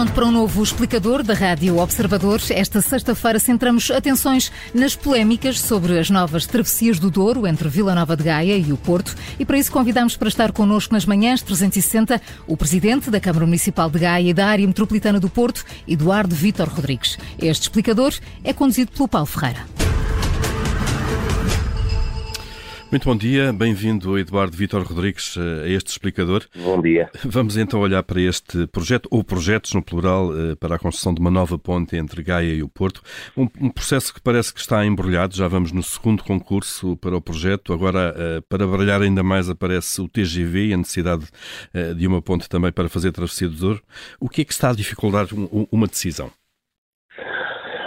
pronto 0.00 0.12
para 0.14 0.24
um 0.24 0.30
novo 0.30 0.62
explicador 0.62 1.22
da 1.22 1.34
Rádio 1.34 1.76
Observador. 1.76 2.40
Esta 2.48 2.80
sexta-feira 2.80 3.38
centramos 3.38 3.90
atenções 3.90 4.50
nas 4.72 4.96
polémicas 4.96 5.60
sobre 5.60 5.98
as 5.98 6.08
novas 6.08 6.46
travessias 6.46 6.98
do 6.98 7.10
Douro 7.10 7.46
entre 7.46 7.68
Vila 7.68 7.94
Nova 7.94 8.16
de 8.16 8.22
Gaia 8.22 8.56
e 8.56 8.72
o 8.72 8.78
Porto. 8.78 9.14
E 9.38 9.44
para 9.44 9.58
isso 9.58 9.70
convidamos 9.70 10.16
para 10.16 10.28
estar 10.28 10.52
connosco 10.52 10.94
nas 10.94 11.04
manhãs 11.04 11.42
360 11.42 12.18
o 12.46 12.56
Presidente 12.56 13.10
da 13.10 13.20
Câmara 13.20 13.44
Municipal 13.44 13.90
de 13.90 13.98
Gaia 13.98 14.30
e 14.30 14.32
da 14.32 14.46
Área 14.46 14.66
Metropolitana 14.66 15.20
do 15.20 15.28
Porto, 15.28 15.66
Eduardo 15.86 16.34
Vítor 16.34 16.70
Rodrigues. 16.70 17.18
Este 17.38 17.64
explicador 17.64 18.14
é 18.42 18.54
conduzido 18.54 18.92
pelo 18.92 19.06
Paulo 19.06 19.26
Ferreira. 19.26 19.66
Muito 22.90 23.04
bom 23.04 23.16
dia, 23.16 23.52
bem-vindo 23.52 24.18
Eduardo 24.18 24.56
Vitor 24.56 24.82
Rodrigues 24.82 25.38
a 25.38 25.68
este 25.68 25.92
explicador. 25.92 26.44
Bom 26.56 26.82
dia. 26.82 27.08
Vamos 27.24 27.56
então 27.56 27.78
olhar 27.78 28.02
para 28.02 28.20
este 28.20 28.66
projeto, 28.66 29.08
ou 29.12 29.22
projetos 29.22 29.72
no 29.74 29.80
plural, 29.80 30.36
eh, 30.36 30.56
para 30.56 30.74
a 30.74 30.78
construção 30.78 31.14
de 31.14 31.20
uma 31.20 31.30
nova 31.30 31.56
ponte 31.56 31.94
entre 31.94 32.20
Gaia 32.20 32.52
e 32.52 32.64
o 32.64 32.68
Porto. 32.68 33.00
Um, 33.36 33.48
um 33.60 33.70
processo 33.70 34.12
que 34.12 34.20
parece 34.20 34.52
que 34.52 34.58
está 34.58 34.84
embrulhado, 34.84 35.36
já 35.36 35.46
vamos 35.46 35.70
no 35.70 35.84
segundo 35.84 36.24
concurso 36.24 36.96
para 36.96 37.16
o 37.16 37.20
projeto. 37.20 37.72
Agora, 37.72 38.12
eh, 38.18 38.42
para 38.48 38.66
brilhar 38.66 39.00
ainda 39.00 39.22
mais, 39.22 39.48
aparece 39.48 40.00
o 40.00 40.08
TGV 40.08 40.66
e 40.66 40.74
a 40.74 40.76
necessidade 40.76 41.26
eh, 41.72 41.94
de 41.94 42.08
uma 42.08 42.20
ponte 42.20 42.48
também 42.48 42.72
para 42.72 42.88
fazer 42.88 43.12
travessia 43.12 43.48
do 43.48 43.54
Douro. 43.54 43.82
O 44.18 44.28
que 44.28 44.42
é 44.42 44.44
que 44.44 44.52
está 44.52 44.70
a 44.70 44.74
dificultar 44.74 45.28
uma 45.70 45.86
decisão? 45.86 46.32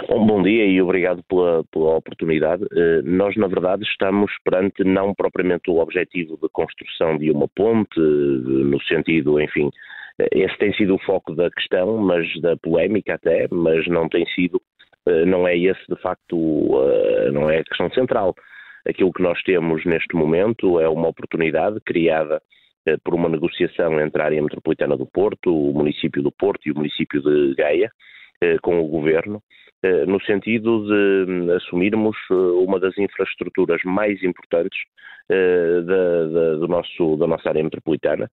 Bom 0.08 0.42
dia 0.42 0.66
e 0.66 0.82
obrigado 0.82 1.22
pela, 1.24 1.64
pela 1.64 1.96
oportunidade. 1.96 2.64
Uh, 2.64 3.02
nós, 3.04 3.36
na 3.36 3.46
verdade, 3.46 3.84
estamos 3.84 4.30
perante 4.44 4.84
não 4.84 5.14
propriamente 5.14 5.70
o 5.70 5.78
objetivo 5.78 6.38
de 6.40 6.48
construção 6.50 7.16
de 7.16 7.30
uma 7.30 7.48
ponte, 7.48 7.98
no 7.98 8.80
sentido, 8.82 9.40
enfim, 9.40 9.70
esse 10.32 10.56
tem 10.58 10.72
sido 10.74 10.94
o 10.94 10.98
foco 10.98 11.34
da 11.34 11.50
questão, 11.50 11.96
mas 11.98 12.26
da 12.40 12.56
polémica 12.56 13.14
até, 13.14 13.48
mas 13.50 13.86
não 13.88 14.08
tem 14.08 14.26
sido, 14.26 14.60
não 15.26 15.46
é 15.46 15.56
esse 15.56 15.82
de 15.88 16.00
facto, 16.00 16.36
não 17.32 17.50
é 17.50 17.58
a 17.58 17.64
questão 17.64 17.90
central. 17.90 18.34
Aquilo 18.86 19.12
que 19.12 19.22
nós 19.22 19.42
temos 19.42 19.84
neste 19.84 20.14
momento 20.14 20.78
é 20.78 20.88
uma 20.88 21.08
oportunidade 21.08 21.80
criada 21.80 22.40
por 23.02 23.14
uma 23.14 23.28
negociação 23.28 24.00
entre 24.00 24.22
a 24.22 24.26
área 24.26 24.42
metropolitana 24.42 24.96
do 24.96 25.06
Porto, 25.06 25.52
o 25.52 25.72
município 25.72 26.22
do 26.22 26.30
Porto 26.30 26.66
e 26.66 26.70
o 26.70 26.76
município 26.76 27.20
de 27.22 27.54
Gaia, 27.56 27.90
com 28.62 28.80
o 28.80 28.88
governo, 28.88 29.42
eh, 29.84 30.06
no 30.06 30.18
sentido 30.22 30.86
de 30.86 31.30
hum, 31.30 31.52
assumirmos 31.52 32.16
eh, 32.30 32.34
uma 32.34 32.80
das 32.80 32.96
infraestruturas 32.96 33.82
mais 33.84 34.22
importantes 34.22 34.78
eh, 35.28 35.82
da, 35.82 36.26
da, 36.26 36.54
do 36.54 36.66
nosso, 36.66 37.18
da 37.18 37.26
nossa 37.26 37.50
área 37.50 37.62
metropolitana, 37.62 38.30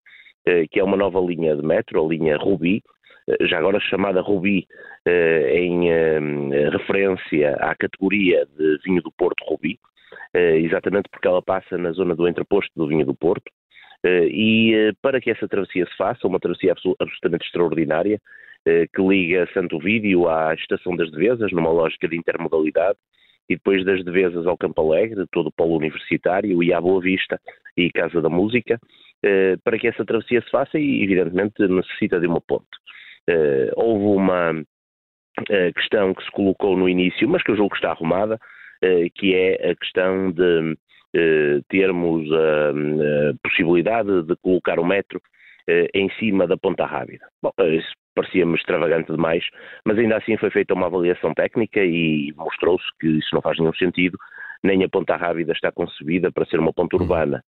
que 0.70 0.80
é 0.80 0.82
uma 0.82 0.96
nova 0.96 1.20
linha 1.20 1.54
de 1.54 1.62
metro, 1.62 2.02
a 2.02 2.08
linha 2.08 2.38
Rubi, 2.38 2.82
já 3.42 3.58
agora 3.58 3.78
chamada 3.78 4.22
Rubi 4.22 4.66
em 5.06 6.50
referência 6.70 7.56
à 7.56 7.74
categoria 7.76 8.46
de 8.56 8.78
vinho 8.82 9.02
do 9.02 9.12
Porto 9.12 9.44
Rubi, 9.44 9.78
exatamente 10.34 11.10
porque 11.10 11.28
ela 11.28 11.42
passa 11.42 11.76
na 11.76 11.92
zona 11.92 12.16
do 12.16 12.26
entreposto 12.26 12.72
do 12.74 12.88
vinho 12.88 13.04
do 13.04 13.14
Porto, 13.14 13.52
e 14.02 14.94
para 15.02 15.20
que 15.20 15.30
essa 15.30 15.46
travessia 15.46 15.84
se 15.84 15.94
faça, 15.94 16.26
uma 16.26 16.40
travessia 16.40 16.72
absolutamente 16.72 17.44
extraordinária, 17.44 18.14
eh, 18.16 18.20
que 18.64 19.02
liga 19.02 19.48
Santo 19.54 19.78
Vídeo 19.78 20.28
à 20.28 20.54
Estação 20.54 20.94
das 20.94 21.10
Devesas, 21.10 21.50
numa 21.52 21.70
lógica 21.70 22.06
de 22.08 22.16
intermodalidade, 22.16 22.98
e 23.48 23.56
depois 23.56 23.84
das 23.84 24.04
Devesas 24.04 24.46
ao 24.46 24.56
Campo 24.56 24.80
Alegre, 24.80 25.26
todo 25.32 25.48
o 25.48 25.52
polo 25.52 25.76
universitário, 25.76 26.62
e 26.62 26.72
à 26.72 26.80
Boa 26.80 27.00
Vista 27.00 27.40
e 27.76 27.90
Casa 27.90 28.22
da 28.22 28.28
Música, 28.28 28.78
eh, 29.24 29.56
para 29.64 29.76
que 29.76 29.88
essa 29.88 30.04
travessia 30.04 30.40
se 30.40 30.50
faça 30.50 30.78
e, 30.78 31.02
evidentemente, 31.02 31.66
necessita 31.66 32.20
de 32.20 32.28
uma 32.28 32.40
ponte. 32.40 32.68
Eh, 33.28 33.72
houve 33.74 34.04
uma 34.04 34.64
questão 35.74 36.12
que 36.12 36.24
se 36.24 36.30
colocou 36.32 36.76
no 36.76 36.88
início, 36.88 37.28
mas 37.28 37.42
que 37.42 37.50
eu 37.50 37.56
julgo 37.56 37.70
que 37.70 37.76
está 37.76 37.92
arrumada, 37.92 38.38
que 39.14 39.34
é 39.34 39.70
a 39.70 39.76
questão 39.76 40.32
de 40.32 40.76
termos 41.68 42.28
a, 42.32 42.72
possibilidade 43.42 44.24
de 44.24 44.36
colocar 44.42 44.78
o 44.78 44.84
metro 44.84 45.20
em 45.94 46.10
cima 46.18 46.46
da 46.46 46.56
Ponta 46.56 46.86
Rábida. 46.86 47.26
Bom, 47.42 47.52
isso 47.58 47.92
parecia-me 48.14 48.54
extravagante 48.54 49.10
demais, 49.12 49.44
mas 49.84 49.98
ainda 49.98 50.16
assim 50.16 50.36
foi 50.36 50.50
feita 50.50 50.74
uma 50.74 50.86
avaliação 50.86 51.32
técnica 51.32 51.80
e 51.84 52.32
mostrou-se 52.36 52.84
que 53.00 53.06
isso 53.06 53.34
não 53.34 53.42
faz 53.42 53.58
nenhum 53.58 53.74
sentido, 53.74 54.18
nem 54.62 54.84
a 54.84 54.88
Ponta 54.88 55.16
Rábida 55.16 55.52
está 55.52 55.72
concebida 55.72 56.30
para 56.30 56.44
ser 56.46 56.58
uma 56.58 56.72
ponta 56.72 56.96
uhum. 56.96 57.02
urbana. 57.02 57.42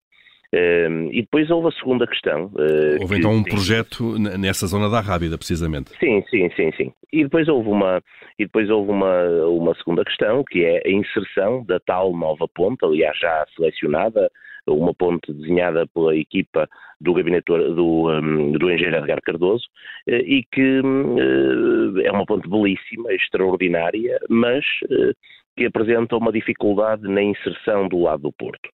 Uh, 0.53 1.07
e 1.13 1.21
depois 1.21 1.49
houve 1.49 1.69
a 1.69 1.71
segunda 1.71 2.05
questão. 2.05 2.47
Uh, 2.47 3.01
houve 3.01 3.19
então 3.19 3.31
um 3.31 3.43
projeto 3.43 4.19
nessa 4.19 4.67
zona 4.67 4.89
da 4.89 4.99
Rábida, 4.99 5.37
precisamente. 5.37 5.91
Sim, 5.97 6.21
sim, 6.29 6.49
sim, 6.57 6.71
sim. 6.75 6.93
E 7.11 7.23
depois 7.23 7.47
houve 7.47 7.69
uma, 7.69 8.03
e 8.37 8.43
depois 8.43 8.69
houve 8.69 8.91
uma, 8.91 9.23
uma 9.47 9.73
segunda 9.75 10.03
questão, 10.03 10.43
que 10.43 10.65
é 10.65 10.81
a 10.85 10.91
inserção 10.91 11.63
da 11.63 11.79
tal 11.79 12.11
nova 12.13 12.47
ponta, 12.53 12.85
aliás 12.85 13.17
já 13.17 13.45
selecionada, 13.55 14.29
uma 14.67 14.93
ponte 14.93 15.33
desenhada 15.33 15.87
pela 15.87 16.15
equipa 16.15 16.67
do 16.99 17.13
gabinete 17.13 17.45
do, 17.45 17.73
do 17.73 18.71
engenheiro 18.71 18.97
Edgar 18.97 19.21
Cardoso 19.21 19.65
eh, 20.07 20.21
e 20.21 20.43
que 20.51 20.79
uh, 20.79 21.99
é 22.01 22.11
uma 22.11 22.25
ponte 22.25 22.47
belíssima, 22.47 23.11
extraordinária, 23.13 24.19
mas 24.29 24.63
uh, 24.83 25.13
que 25.57 25.65
apresenta 25.65 26.15
uma 26.15 26.31
dificuldade 26.31 27.07
na 27.07 27.21
inserção 27.21 27.87
do 27.87 27.99
lado 27.99 28.23
do 28.23 28.31
Porto. 28.31 28.69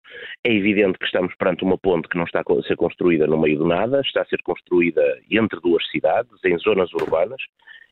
É 0.45 0.53
evidente 0.53 0.99
que 0.99 1.07
estamos 1.07 1.35
perante 1.37 1.65
uma 1.65 1.79
ponte 1.79 2.09
que 2.09 2.17
não 2.17 2.25
está 2.25 2.41
a 2.41 2.63
ser 2.63 2.77
construída 2.77 3.27
no 3.27 3.39
meio 3.39 3.59
do 3.59 3.67
nada, 3.67 4.01
está 4.01 4.23
a 4.23 4.27
ser 4.27 4.43
construída 4.43 5.03
entre 5.31 5.61
duas 5.61 5.87
cidades, 5.91 6.33
em 6.45 6.59
zonas 6.59 6.93
urbanas, 6.93 7.41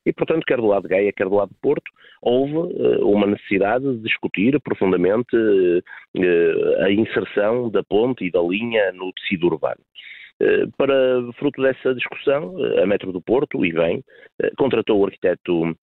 e, 0.07 0.13
portanto, 0.13 0.45
quer 0.47 0.59
do 0.59 0.67
lado 0.67 0.83
de 0.83 0.89
Gaia, 0.89 1.13
quer 1.13 1.29
do 1.29 1.37
lado 1.37 1.51
de 1.51 1.61
Porto, 1.61 1.91
houve 2.21 2.57
uh, 2.57 3.09
uma 3.09 3.27
necessidade 3.27 3.85
de 3.85 4.03
discutir 4.03 4.59
profundamente 4.61 5.37
uh, 5.37 6.83
a 6.83 6.91
inserção 6.91 7.71
da 7.71 7.83
ponte 7.83 8.25
e 8.25 8.31
da 8.31 8.41
linha 8.41 8.93
no 8.93 9.13
tecido 9.13 9.47
urbano. 9.47 9.81
Uh, 10.43 10.71
para 10.77 10.95
fruto 11.39 11.63
dessa 11.63 11.95
discussão, 11.95 12.55
a 12.83 12.87
Metro 12.87 13.13
do 13.13 13.21
Porto, 13.21 13.65
e 13.65 13.73
bem, 13.73 14.03
contratou 14.59 15.01
o 15.01 15.07
arquiteto 15.07 15.77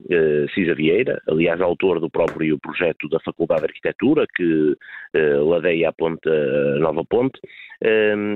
Cisa 0.54 0.76
Vieira, 0.76 1.22
aliás, 1.28 1.62
autor 1.62 2.00
do 2.00 2.10
próprio 2.10 2.60
projeto 2.60 3.08
da 3.08 3.20
Faculdade 3.22 3.62
de 3.62 3.68
Arquitetura, 3.68 4.26
que 4.36 4.76
ladeia 5.14 5.90
a 5.90 5.94
ponte, 5.94 6.28
a 6.28 6.80
nova 6.80 7.04
ponte, 7.06 7.40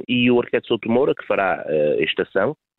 e 0.07 0.31
o 0.31 0.39
arquiteto 0.39 0.67
Souto 0.67 0.89
Moura, 0.89 1.13
que 1.13 1.27
fará 1.27 1.65
a 1.67 2.03
estação, 2.03 2.51
eh, 2.51 2.74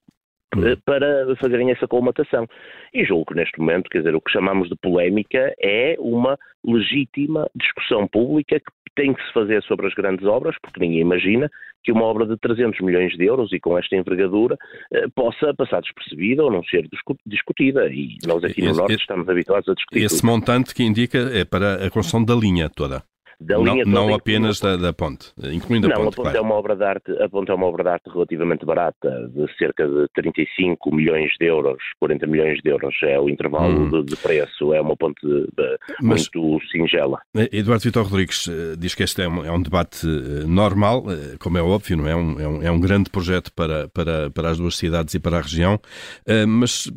para 0.84 1.36
fazerem 1.36 1.70
essa 1.70 1.86
colmatação. 1.86 2.46
E 2.92 3.04
julgo 3.04 3.26
que 3.26 3.34
neste 3.34 3.58
momento, 3.58 3.90
quer 3.90 3.98
dizer, 3.98 4.14
o 4.14 4.20
que 4.20 4.30
chamamos 4.30 4.68
de 4.68 4.76
polémica 4.76 5.54
é 5.60 5.96
uma 5.98 6.38
legítima 6.64 7.48
discussão 7.54 8.06
pública 8.06 8.58
que 8.58 8.72
tem 8.94 9.12
que 9.12 9.22
se 9.26 9.32
fazer 9.32 9.62
sobre 9.62 9.86
as 9.86 9.94
grandes 9.94 10.24
obras, 10.26 10.56
porque 10.62 10.80
ninguém 10.80 11.00
imagina 11.00 11.50
que 11.84 11.92
uma 11.92 12.04
obra 12.04 12.26
de 12.26 12.36
300 12.38 12.80
milhões 12.80 13.12
de 13.12 13.24
euros 13.26 13.52
e 13.52 13.60
com 13.60 13.78
esta 13.78 13.94
envergadura 13.94 14.56
eh, 14.92 15.06
possa 15.14 15.54
passar 15.54 15.80
despercebida 15.82 16.42
ou 16.42 16.50
não 16.50 16.64
ser 16.64 16.88
discutida. 17.26 17.86
E 17.88 18.16
nós 18.26 18.42
aqui 18.42 18.62
no 18.62 18.70
esse, 18.70 18.78
Norte 18.78 18.94
estamos 18.94 19.28
habituados 19.28 19.68
a 19.68 19.74
discutir. 19.74 20.02
Esse 20.02 20.20
tudo. 20.20 20.30
montante 20.30 20.74
que 20.74 20.82
indica 20.82 21.18
é 21.32 21.44
para 21.44 21.86
a 21.86 21.90
construção 21.90 22.24
da 22.24 22.34
linha 22.34 22.68
toda 22.68 23.04
da 23.40 23.58
linha 23.58 23.84
não, 23.84 24.06
não 24.08 24.14
apenas 24.14 24.60
da, 24.60 24.76
da, 24.76 24.92
ponte, 24.92 25.32
incluindo 25.52 25.86
a 25.86 25.90
ponte. 25.90 26.00
Não, 26.00 26.08
a 26.08 26.12
ponte 26.12 26.22
claro. 26.22 26.38
é 26.38 26.40
uma 26.40 26.54
obra 26.54 26.76
de 26.76 26.84
arte, 26.84 27.22
a 27.22 27.28
ponte 27.28 27.50
é 27.50 27.54
uma 27.54 27.66
obra 27.66 27.84
de 27.84 27.90
arte 27.90 28.10
relativamente 28.10 28.64
barata, 28.64 29.28
de 29.28 29.46
cerca 29.58 29.86
de 29.86 30.06
35 30.14 30.94
milhões 30.94 31.30
de 31.38 31.46
euros, 31.46 31.82
40 32.00 32.26
milhões 32.26 32.60
de 32.62 32.70
euros 32.70 32.94
é 33.02 33.18
o 33.20 33.28
intervalo 33.28 33.82
hum. 33.82 33.90
de, 33.90 34.04
de, 34.04 34.16
preço, 34.16 34.72
é 34.72 34.80
uma 34.80 34.96
ponte 34.96 35.20
de, 35.26 35.42
de, 35.42 35.78
Mas, 36.00 36.28
muito 36.34 36.66
singela. 36.70 37.20
Eh, 37.36 37.48
Eduardo 37.52 37.84
Vitor 37.84 38.04
Rodrigues 38.04 38.48
eh, 38.48 38.76
diz 38.78 38.94
que 38.94 39.02
este 39.02 39.22
é 39.22 39.28
um, 39.28 39.44
é 39.44 39.52
um, 39.52 39.60
debate 39.60 40.06
eh, 40.06 40.46
normal, 40.46 41.04
como 41.38 41.58
é 41.58 41.62
óbvio, 41.62 41.96
não 41.96 42.08
é? 42.08 42.16
Um, 42.16 42.40
é, 42.40 42.48
um, 42.48 42.62
é 42.62 42.70
um 42.70 42.80
grande 42.80 43.10
projeto 43.10 43.52
para, 43.52 43.88
para, 43.88 44.30
para 44.30 44.50
as 44.50 44.58
duas 44.58 44.76
cidades 44.76 45.14
e 45.14 45.20
para 45.20 45.38
a 45.38 45.40
região, 45.40 45.78
mas 46.48 46.90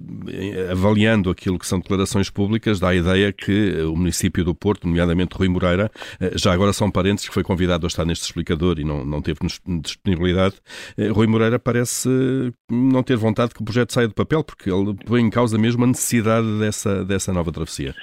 avaliando 0.72 1.30
aquilo 1.30 1.60
que 1.60 1.68
são 1.68 1.80
declarações 1.80 2.30
públicas, 2.30 2.80
dá 2.80 2.90
a 2.90 2.96
ideia 2.96 3.32
que 3.34 3.82
o 3.84 3.96
município 3.96 4.44
do 4.44 4.56
Porto, 4.56 4.88
nomeadamente 4.88 5.36
Rui 5.36 5.48
Moreira, 5.48 5.92
já 6.36 6.54
agora 6.54 6.74
são 6.74 6.92
parentes 6.92 7.28
que 7.28 7.34
foi 7.34 7.44
convidado 7.44 7.86
a 7.86 7.88
estar 7.88 8.06
neste 8.06 8.26
explicador 8.26 8.80
e 8.80 8.84
não, 8.84 9.06
não 9.06 9.22
teve 9.22 9.40
disponibilidade. 9.82 10.56
Eh, 10.98 11.08
Rui 11.08 11.28
Moreira 11.28 11.60
parece 11.60 12.10
não 12.70 13.04
ter 13.04 13.16
vontade 13.16 13.54
que 13.54 13.62
o 13.62 13.66
projeto 13.66 13.94
saia 13.94 14.08
do 14.08 14.14
papel, 14.14 14.44
porque 14.44 14.70
ele 14.70 14.96
põe 15.06 15.22
em 15.22 15.30
causa 15.30 15.58
mesmo 15.58 15.84
a 15.84 15.88
necessidade 15.88 16.60
dessa, 16.60 17.04
dessa 17.06 17.34
nova 17.34 17.52
travessia. 17.52 17.94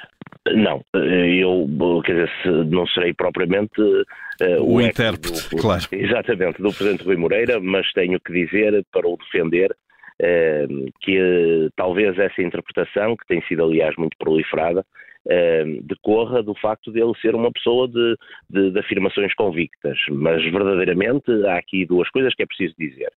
Não, 0.54 0.82
eh, 0.94 1.42
eu 1.42 1.66
quer 2.04 2.26
dizer, 2.26 2.64
não 2.66 2.86
serei 2.86 3.12
propriamente 3.12 3.80
uh, 3.80 4.62
o, 4.62 4.74
o 4.74 4.80
intérprete, 4.80 5.48
do, 5.50 5.56
claro. 5.60 5.84
Exatamente, 5.90 6.62
do 6.62 6.72
Presidente 6.72 7.04
Rui 7.04 7.16
Moreira, 7.16 7.58
mas 7.60 7.90
tenho 7.92 8.18
que 8.20 8.32
dizer, 8.32 8.84
para 8.92 9.08
o 9.08 9.16
defender, 9.16 9.74
uh, 10.22 10.92
que 11.00 11.18
uh, 11.18 11.70
talvez 11.76 12.16
essa 12.18 12.42
interpretação, 12.42 13.16
que 13.16 13.26
tem 13.26 13.42
sido 13.48 13.64
aliás 13.64 13.94
muito 13.96 14.16
proliferada, 14.18 14.84
Ehm, 15.28 15.80
decorra 15.82 16.42
do 16.42 16.54
facto 16.54 16.92
de 16.92 17.00
ele 17.00 17.14
ser 17.20 17.34
uma 17.34 17.50
pessoa 17.50 17.88
de, 17.88 18.16
de, 18.48 18.70
de 18.70 18.78
afirmações 18.78 19.34
convictas. 19.34 19.98
Mas 20.10 20.42
verdadeiramente 20.44 21.30
há 21.46 21.56
aqui 21.56 21.84
duas 21.84 22.08
coisas 22.10 22.34
que 22.34 22.42
é 22.42 22.46
preciso 22.46 22.74
dizer. 22.78 23.12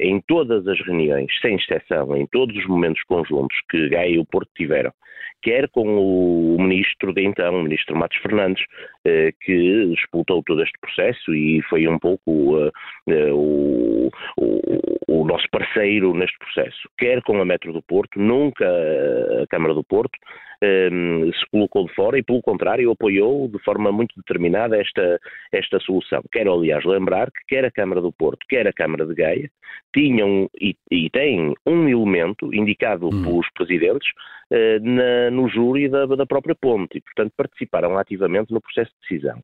em 0.00 0.20
todas 0.28 0.64
as 0.68 0.78
reuniões, 0.86 1.26
sem 1.40 1.56
exceção, 1.56 2.16
em 2.16 2.26
todos 2.28 2.56
os 2.56 2.66
momentos 2.66 3.02
conjuntos 3.04 3.56
que 3.68 3.88
Gaia 3.88 4.10
e 4.10 4.18
o 4.18 4.24
Porto 4.24 4.48
tiveram, 4.54 4.92
quer 5.46 5.68
com 5.68 5.86
o 5.86 6.56
ministro 6.60 7.12
de 7.12 7.22
então, 7.22 7.60
o 7.60 7.62
ministro 7.62 7.96
Matos 7.96 8.18
Fernandes, 8.18 8.64
eh, 9.04 9.32
que 9.40 9.86
disputou 9.94 10.42
todo 10.42 10.60
este 10.60 10.76
processo 10.80 11.32
e 11.32 11.62
foi 11.68 11.86
um 11.86 11.98
pouco 12.00 12.58
eh, 12.58 12.70
eh, 13.08 13.32
o, 13.32 14.10
o, 14.38 15.05
o, 15.08 15.24
nosso 15.24 15.46
parceiro 15.50 16.14
neste 16.14 16.38
processo, 16.38 16.88
quer 16.98 17.22
com 17.22 17.40
a 17.40 17.44
Metro 17.44 17.72
do 17.72 17.82
Porto, 17.82 18.18
nunca 18.18 18.66
a 19.42 19.46
Câmara 19.48 19.74
do 19.74 19.84
Porto 19.84 20.18
se 20.58 21.50
colocou 21.50 21.86
de 21.86 21.94
fora 21.94 22.18
e, 22.18 22.22
pelo 22.22 22.40
contrário, 22.40 22.90
apoiou 22.90 23.48
de 23.48 23.58
forma 23.62 23.92
muito 23.92 24.14
determinada 24.16 24.76
esta, 24.80 25.20
esta 25.52 25.78
solução. 25.80 26.22
Quero, 26.32 26.52
aliás, 26.52 26.84
lembrar 26.84 27.30
que 27.30 27.44
quer 27.48 27.64
a 27.64 27.70
Câmara 27.70 28.00
do 28.00 28.12
Porto, 28.12 28.46
quer 28.48 28.66
a 28.66 28.72
Câmara 28.72 29.06
de 29.06 29.14
Gaia, 29.14 29.50
tinham 29.94 30.48
e, 30.60 30.74
e 30.90 31.10
têm 31.10 31.54
um 31.66 31.88
elemento 31.88 32.54
indicado 32.54 33.08
hum. 33.08 33.22
pelos 33.22 33.46
presidentes 33.54 34.08
na, 34.80 35.30
no 35.30 35.48
júri 35.48 35.88
da, 35.88 36.06
da, 36.06 36.26
própria 36.26 36.54
ponte 36.54 36.98
e, 36.98 37.00
portanto, 37.00 37.32
participaram 37.36 37.98
ativamente 37.98 38.52
no 38.52 38.60
processo 38.60 38.90
de 38.92 39.08
decisão. 39.08 39.40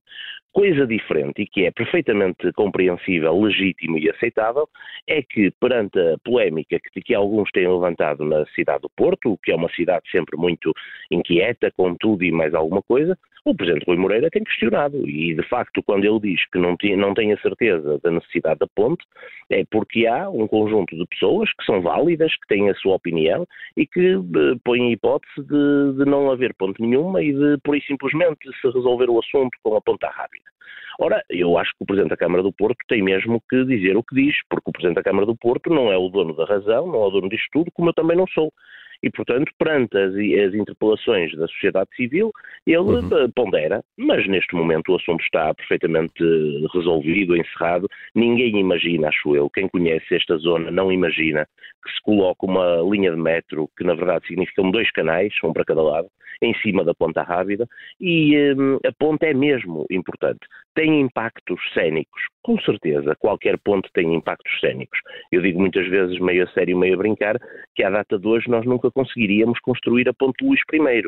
Coisa 0.53 0.87
diferente 0.87 1.43
e 1.43 1.47
que 1.47 1.65
é 1.65 1.71
perfeitamente 1.71 2.53
compreensível, 2.53 3.41
legítimo 3.41 3.99
e 3.99 4.11
aceitável 4.11 4.69
é 5.09 5.23
que, 5.23 5.51
perante 5.61 5.99
a 5.99 6.17
polémica 6.25 6.79
que, 6.79 7.01
que 7.01 7.15
alguns 7.15 7.51
têm 7.51 7.67
levantado 7.67 8.25
na 8.25 8.45
cidade 8.55 8.83
do 8.83 8.91
Porto, 8.97 9.39
que 9.43 9.51
é 9.51 9.57
uma 9.57 9.71
cidade 9.71 10.09
sempre 10.11 10.37
muito 10.37 10.73
inquieta 11.11 11.71
com 11.77 11.95
tudo 11.97 12.23
e 12.23 12.31
mais 12.31 12.55
alguma 12.55 12.83
coisa, 12.83 13.19
o 13.45 13.55
Presidente 13.55 13.87
Rui 13.87 13.97
Moreira 13.97 14.31
tem 14.31 14.45
questionado 14.45 15.09
e, 15.09 15.35
de 15.35 15.43
facto, 15.49 15.83
quando 15.83 16.05
ele 16.05 16.21
diz 16.21 16.49
que 16.51 16.59
não, 16.59 16.77
tem, 16.77 16.97
não 16.97 17.13
tem 17.13 17.33
a 17.33 17.39
certeza 17.39 17.99
da 18.03 18.11
necessidade 18.11 18.61
da 18.61 18.67
ponte, 18.69 19.05
é 19.51 19.65
porque 19.71 20.07
há 20.07 20.31
um 20.31 20.47
conjunto 20.47 20.97
de 20.97 21.05
pessoas 21.07 21.51
que 21.55 21.65
são 21.65 21.83
válidas, 21.83 22.33
que 22.37 22.47
têm 22.47 22.71
a 22.71 22.75
sua 22.75 22.95
opinião 22.95 23.47
e 23.77 23.87
que 23.87 24.15
eh, 24.15 24.59
põem 24.65 24.89
a 24.89 24.93
hipótese 24.93 25.35
de, 25.39 25.99
de, 25.99 26.05
não 26.09 26.31
haver 26.31 26.55
ponte 26.55 26.81
nenhuma 26.81 27.23
e 27.23 27.33
de, 27.33 27.59
por 27.65 27.77
e 27.77 27.83
simplesmente, 27.83 28.49
se 28.61 28.71
resolver 28.71 29.11
o 29.11 29.19
assunto 29.19 29.59
com 29.63 29.77
a 29.77 29.81
ponta 29.81 30.09
rápida. 30.09 30.45
Ora, 31.01 31.25
eu 31.29 31.59
acho 31.59 31.73
que 31.73 31.83
o 31.83 31.87
Presidente 31.87 32.11
da 32.11 32.17
Câmara 32.17 32.43
do 32.43 32.53
Porto 32.53 32.79
tem 32.87 33.03
mesmo 33.03 33.43
que 33.49 33.65
dizer 33.65 33.97
o 33.97 34.05
que 34.05 34.15
diz, 34.15 34.37
porque 34.49 34.71
o 34.71 34.73
Presidente 34.73 34.97
da 34.97 35.03
Câmara 35.03 35.27
do 35.27 35.35
Porto 35.35 35.71
não 35.71 35.91
é 35.91 35.97
o 35.97 36.09
dono 36.09 36.35
da 36.37 36.45
razão, 36.45 36.87
não 36.87 37.03
é 37.03 37.07
o 37.07 37.11
dono 37.11 37.29
disto 37.29 37.49
tudo, 37.51 37.73
como 37.73 37.89
eu 37.89 37.95
também 37.95 38.17
não 38.17 38.27
sou 38.29 38.53
e, 39.03 39.11
portanto, 39.11 39.51
perante 39.59 39.97
as, 39.99 40.13
as 40.15 40.55
interpelações 40.55 41.35
da 41.37 41.47
sociedade 41.49 41.91
civil, 41.97 42.31
ele 42.67 42.79
uhum. 42.79 43.09
Eh, 43.13 43.29
pondera, 43.35 43.83
mas 43.97 44.27
neste 44.29 44.55
momento 44.55 44.93
o 44.93 44.97
assunto 44.97 45.23
está 45.23 45.53
perfeitamente 45.55 46.23
resolvido, 46.73 47.37
encerrado. 47.37 47.89
Ninguém 48.15 48.59
imagina, 48.59 49.09
acho 49.09 49.35
eu, 49.35 49.51
quem 49.51 49.69
conhece 49.69 50.15
esta 50.15 50.37
zona 50.37 50.71
não 50.71 50.93
imagina 50.93 51.47
que 51.85 51.93
se 51.93 52.01
coloque 52.03 52.47
uma 52.47 52.81
linha 52.89 53.11
de 53.11 53.17
metro, 53.17 53.69
que 53.77 53.85
na 53.85 53.95
verdade 53.95 54.27
significam 54.27 54.71
dois 54.71 54.91
canais, 54.93 55.33
um 55.43 55.53
para 55.53 55.65
cada 55.65 55.83
lado, 55.83 56.09
em 56.41 56.55
cima 56.61 56.85
da 56.85 56.95
Ponta 56.95 57.23
Rábida, 57.23 57.67
e 58.01 58.37
hum, 58.55 58.79
a 58.87 58.93
ponta 58.93 59.27
é 59.27 59.35
mesmo 59.35 59.87
importante. 59.91 60.41
Tem 60.75 61.01
impactos 61.01 61.61
cénicos, 61.75 62.23
com 62.43 62.59
certeza, 62.61 63.15
qualquer 63.17 63.59
ponte 63.59 63.91
tem 63.93 64.15
impactos 64.15 64.59
cénicos. 64.61 64.99
Eu 65.31 65.43
digo 65.43 65.61
muitas 65.61 65.87
vezes, 65.89 66.19
meio 66.19 66.45
a 66.45 66.49
sério, 66.49 66.79
meio 66.79 66.95
a 66.95 66.99
brincar, 66.99 67.39
que 67.75 67.85
à 67.85 67.91
data 67.91 68.19
de 68.19 68.27
hoje 68.27 68.49
nós 68.49 68.65
nunca 68.65 68.91
conseguiríamos 68.91 69.59
construir 69.61 70.09
a 70.09 70.15
Ponte 70.15 70.45
Luís 70.45 70.61
I, 70.73 71.03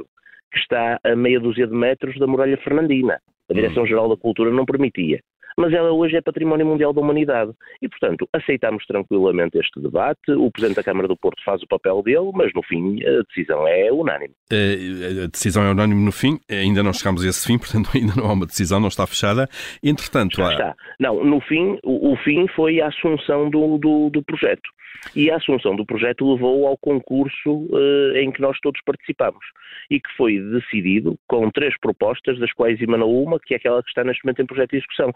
que 0.53 0.59
está 0.59 0.99
a 1.03 1.17
meia 1.17 1.41
dúzia 1.41 1.67
de 1.67 1.75
metros 1.75 2.19
da 2.19 2.27
Muralha 2.27 2.57
Fernandina. 2.59 3.21
A. 3.51 3.55
Direção-Geral 3.55 4.09
da 4.09 4.17
Cultura 4.17 4.51
não 4.51 4.65
permitia 4.65 5.21
mas 5.57 5.73
ela 5.73 5.93
hoje 5.93 6.17
é 6.17 6.21
património 6.21 6.67
mundial 6.67 6.93
da 6.93 7.01
humanidade. 7.01 7.53
E, 7.81 7.89
portanto, 7.89 8.29
aceitamos 8.33 8.85
tranquilamente 8.87 9.59
este 9.59 9.81
debate, 9.81 10.33
o 10.33 10.51
Presidente 10.51 10.77
da 10.77 10.83
Câmara 10.83 11.09
do 11.09 11.17
Porto 11.17 11.43
faz 11.45 11.63
o 11.63 11.67
papel 11.67 12.03
dele, 12.03 12.31
mas 12.35 12.53
no 12.55 12.63
fim 12.63 12.99
a 13.05 13.23
decisão 13.29 13.67
é 13.67 13.93
unânime. 13.93 14.35
A 14.51 15.27
decisão 15.29 15.65
é 15.65 15.71
unânime 15.71 16.05
no 16.05 16.13
fim, 16.13 16.39
ainda 16.51 16.83
não 16.83 16.93
chegamos 16.93 17.25
a 17.25 17.29
esse 17.29 17.47
fim, 17.47 17.59
portanto 17.59 17.91
ainda 17.95 18.15
não 18.17 18.29
há 18.29 18.33
uma 18.33 18.47
decisão, 18.47 18.81
não 18.81 18.89
está 18.89 19.07
fechada. 19.07 19.49
Entretanto, 19.83 20.37
Já 20.37 20.49
há... 20.49 20.53
está. 20.53 20.75
Não, 20.99 21.25
no 21.25 21.41
fim, 21.41 21.79
o, 21.83 22.13
o 22.13 22.17
fim 22.19 22.47
foi 22.49 22.81
a 22.81 22.89
assunção 22.89 23.51
do, 23.51 23.79
do, 23.79 24.11
do 24.11 24.23
projeto 24.23 24.69
e 25.15 25.31
a 25.31 25.37
assunção 25.37 25.77
do 25.77 25.85
projeto 25.85 26.33
levou 26.33 26.67
ao 26.67 26.79
concurso 26.79 27.51
uh, 27.51 28.17
em 28.17 28.31
que 28.31 28.41
nós 28.41 28.59
todos 28.61 28.81
participamos 28.85 29.45
e 29.91 30.01
que 30.01 30.11
foi 30.17 30.39
decidido 30.39 31.19
com 31.27 31.51
três 31.51 31.79
propostas, 31.79 32.39
das 32.39 32.53
quais 32.53 32.81
emanou 32.81 33.23
uma, 33.23 33.39
que 33.39 33.55
é 33.55 33.57
aquela 33.57 33.83
que 33.83 33.89
está 33.89 34.05
neste 34.05 34.25
momento 34.25 34.43
em 34.43 34.47
projeto 34.47 34.71
de 34.71 34.77
execução. 34.79 35.13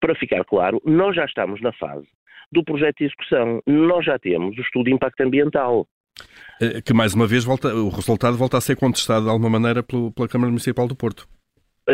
Para 0.00 0.14
ficar 0.14 0.44
claro, 0.44 0.80
nós 0.84 1.14
já 1.16 1.24
estamos 1.24 1.60
na 1.60 1.72
fase 1.72 2.06
do 2.52 2.64
projeto 2.64 2.98
de 2.98 3.04
execução, 3.04 3.62
nós 3.66 4.04
já 4.04 4.18
temos 4.18 4.56
o 4.58 4.60
estudo 4.60 4.86
de 4.86 4.92
impacto 4.92 5.20
ambiental. 5.20 5.86
Eh, 6.60 6.82
que 6.82 6.92
mais 6.92 7.14
uma 7.14 7.26
vez 7.26 7.44
volta, 7.44 7.72
o 7.74 7.88
resultado 7.88 8.36
volta 8.36 8.58
a 8.58 8.60
ser 8.60 8.76
contestado 8.76 9.24
de 9.24 9.30
alguma 9.30 9.50
maneira 9.50 9.82
pela 9.82 10.28
Câmara 10.28 10.50
Municipal 10.50 10.88
do 10.88 10.96
Porto. 10.96 11.28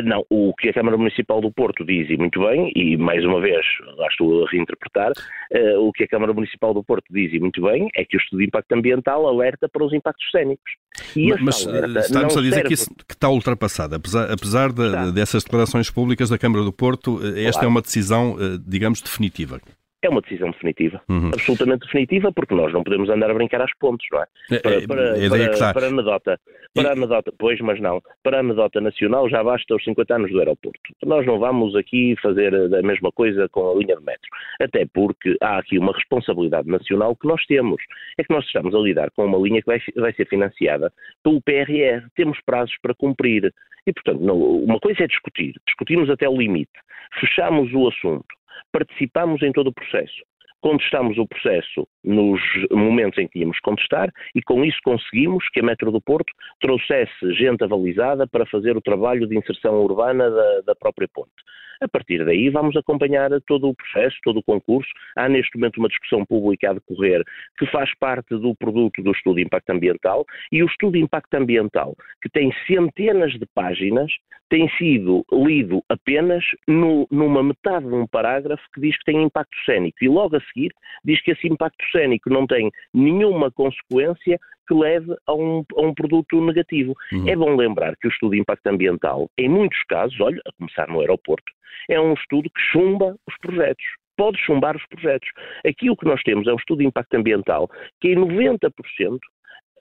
Não, 0.04 0.24
o 0.30 0.54
que 0.54 0.68
a 0.68 0.72
Câmara 0.72 0.96
Municipal 0.96 1.40
do 1.40 1.50
Porto 1.50 1.84
diz, 1.84 2.08
e 2.10 2.16
muito 2.16 2.40
bem, 2.40 2.72
e 2.74 2.96
mais 2.96 3.24
uma 3.24 3.40
vez, 3.40 3.64
lá 3.96 4.06
estou 4.08 4.44
a 4.44 4.50
reinterpretar, 4.50 5.12
uh, 5.12 5.80
o 5.80 5.92
que 5.92 6.04
a 6.04 6.08
Câmara 6.08 6.32
Municipal 6.32 6.74
do 6.74 6.84
Porto 6.84 7.06
diz, 7.10 7.32
e 7.32 7.38
muito 7.38 7.62
bem, 7.62 7.88
é 7.96 8.04
que 8.04 8.16
o 8.16 8.20
estudo 8.20 8.40
de 8.40 8.46
impacto 8.46 8.72
ambiental 8.72 9.26
alerta 9.26 9.68
para 9.68 9.84
os 9.84 9.92
impactos 9.92 10.30
cénicos. 10.30 10.72
E 11.14 11.28
mas, 11.28 11.66
mas 11.66 12.06
está-nos 12.06 12.36
a 12.36 12.40
dizer 12.40 12.54
serve... 12.54 12.68
que, 12.68 12.74
isso, 12.74 12.90
que 12.94 13.14
está 13.14 13.28
ultrapassado. 13.28 13.94
Apesar, 13.94 14.30
apesar 14.30 14.72
de, 14.72 15.12
dessas 15.12 15.44
declarações 15.44 15.90
públicas 15.90 16.28
da 16.28 16.38
Câmara 16.38 16.64
do 16.64 16.72
Porto, 16.72 17.20
eh, 17.22 17.44
esta 17.44 17.60
claro. 17.60 17.66
é 17.66 17.68
uma 17.68 17.82
decisão, 17.82 18.36
eh, 18.38 18.58
digamos, 18.66 19.00
definitiva 19.00 19.60
é 20.06 20.10
uma 20.10 20.20
decisão 20.20 20.50
definitiva. 20.50 21.00
Uhum. 21.08 21.28
Absolutamente 21.28 21.86
definitiva, 21.86 22.32
porque 22.32 22.54
nós 22.54 22.72
não 22.72 22.82
podemos 22.82 23.08
andar 23.10 23.30
a 23.30 23.34
brincar 23.34 23.60
às 23.60 23.74
pontes, 23.78 24.06
não 24.10 24.20
é? 24.20 24.26
é 24.50 24.58
para, 24.58 24.74
é, 24.74 24.86
para, 24.86 25.18
é 25.18 25.28
para, 25.28 25.58
para, 25.58 25.74
para 25.74 25.86
anedota. 25.86 26.40
Para 26.74 26.88
e... 26.88 26.92
anedota, 26.92 27.32
pois, 27.38 27.60
mas 27.60 27.80
não. 27.80 28.02
Para 28.22 28.40
anedota 28.40 28.80
nacional 28.80 29.28
já 29.28 29.42
basta 29.42 29.74
os 29.74 29.84
50 29.84 30.14
anos 30.14 30.30
do 30.30 30.38
aeroporto. 30.38 30.80
Nós 31.04 31.26
não 31.26 31.38
vamos 31.38 31.74
aqui 31.74 32.14
fazer 32.22 32.54
a 32.54 32.82
mesma 32.82 33.10
coisa 33.12 33.48
com 33.48 33.70
a 33.70 33.74
linha 33.74 33.96
de 33.96 34.04
metro. 34.04 34.28
Até 34.60 34.86
porque 34.86 35.36
há 35.40 35.58
aqui 35.58 35.78
uma 35.78 35.92
responsabilidade 35.92 36.68
nacional 36.68 37.16
que 37.16 37.26
nós 37.26 37.44
temos. 37.46 37.82
É 38.18 38.24
que 38.24 38.32
nós 38.32 38.44
estamos 38.44 38.74
a 38.74 38.78
lidar 38.78 39.10
com 39.10 39.24
uma 39.24 39.38
linha 39.38 39.60
que 39.60 39.66
vai, 39.66 39.80
vai 39.96 40.12
ser 40.12 40.26
financiada 40.26 40.92
pelo 41.22 41.40
PRR. 41.40 42.06
Temos 42.14 42.38
prazos 42.44 42.76
para 42.80 42.94
cumprir. 42.94 43.52
E, 43.86 43.92
portanto, 43.92 44.20
não, 44.20 44.36
uma 44.36 44.80
coisa 44.80 45.04
é 45.04 45.06
discutir. 45.06 45.54
Discutimos 45.66 46.10
até 46.10 46.28
o 46.28 46.36
limite. 46.36 46.72
Fechamos 47.20 47.72
o 47.72 47.88
assunto 47.88 48.26
participamos 48.72 49.42
em 49.42 49.52
todo 49.52 49.68
o 49.68 49.72
processo. 49.72 50.22
Contestamos 50.60 51.16
o 51.18 51.26
processo 51.26 51.86
nos 52.02 52.40
momentos 52.70 53.18
em 53.18 53.28
que 53.28 53.40
íamos 53.40 53.60
contestar 53.60 54.10
e 54.34 54.42
com 54.42 54.64
isso 54.64 54.78
conseguimos 54.84 55.48
que 55.50 55.60
a 55.60 55.62
Metro 55.62 55.92
do 55.92 56.00
Porto 56.00 56.32
trouxesse 56.60 57.32
gente 57.34 57.62
avalizada 57.62 58.26
para 58.26 58.46
fazer 58.46 58.76
o 58.76 58.82
trabalho 58.82 59.26
de 59.26 59.38
inserção 59.38 59.80
urbana 59.82 60.30
da, 60.30 60.60
da 60.62 60.74
própria 60.74 61.08
ponte. 61.12 61.32
A 61.80 61.88
partir 61.88 62.24
daí 62.24 62.48
vamos 62.48 62.76
acompanhar 62.76 63.30
todo 63.46 63.68
o 63.68 63.74
processo, 63.74 64.16
todo 64.24 64.38
o 64.38 64.42
concurso. 64.42 64.88
Há 65.16 65.28
neste 65.28 65.56
momento 65.56 65.78
uma 65.78 65.88
discussão 65.88 66.24
pública 66.24 66.70
a 66.70 66.74
decorrer 66.74 67.22
que 67.58 67.66
faz 67.66 67.90
parte 67.98 68.30
do 68.30 68.54
produto 68.54 69.02
do 69.02 69.12
estudo 69.12 69.36
de 69.36 69.42
impacto 69.42 69.70
ambiental 69.70 70.24
e 70.50 70.62
o 70.62 70.66
estudo 70.66 70.92
de 70.92 71.00
impacto 71.00 71.34
ambiental, 71.34 71.94
que 72.22 72.30
tem 72.30 72.50
centenas 72.66 73.32
de 73.32 73.46
páginas, 73.54 74.10
tem 74.48 74.68
sido 74.78 75.24
lido 75.32 75.82
apenas 75.88 76.44
no, 76.68 77.06
numa 77.10 77.42
metade 77.42 77.86
de 77.86 77.94
um 77.94 78.06
parágrafo 78.06 78.62
que 78.72 78.80
diz 78.80 78.96
que 78.98 79.12
tem 79.12 79.22
impacto 79.22 79.56
cénico 79.64 79.98
e 80.00 80.08
logo 80.08 80.36
a 80.36 80.40
seguir 80.52 80.72
diz 81.04 81.20
que 81.22 81.32
esse 81.32 81.46
impacto 81.46 81.84
cénico 81.90 82.30
não 82.30 82.46
tem 82.46 82.70
nenhuma 82.92 83.50
consequência 83.50 84.38
que 84.66 84.74
leve 84.74 85.14
a 85.26 85.34
um, 85.34 85.64
a 85.76 85.80
um 85.82 85.94
produto 85.94 86.40
negativo. 86.40 86.94
Uhum. 87.12 87.28
É 87.28 87.36
bom 87.36 87.54
lembrar 87.54 87.94
que 87.96 88.08
o 88.08 88.10
estudo 88.10 88.32
de 88.32 88.40
impacto 88.40 88.66
ambiental, 88.66 89.30
em 89.38 89.48
muitos 89.48 89.80
casos, 89.84 90.18
olha, 90.20 90.40
a 90.46 90.52
começar 90.58 90.88
no 90.88 91.00
aeroporto, 91.00 91.52
é 91.88 92.00
um 92.00 92.14
estudo 92.14 92.50
que 92.50 92.60
chumba 92.72 93.16
os 93.28 93.36
projetos 93.38 93.84
pode 94.16 94.38
chumbar 94.38 94.74
os 94.74 94.86
projetos. 94.86 95.28
Aqui 95.66 95.90
o 95.90 95.96
que 95.96 96.06
nós 96.06 96.22
temos 96.22 96.46
é 96.46 96.52
um 96.52 96.56
estudo 96.56 96.78
de 96.78 96.86
impacto 96.86 97.14
ambiental 97.14 97.68
que 98.00 98.08
em 98.08 98.16
90% 98.16 98.70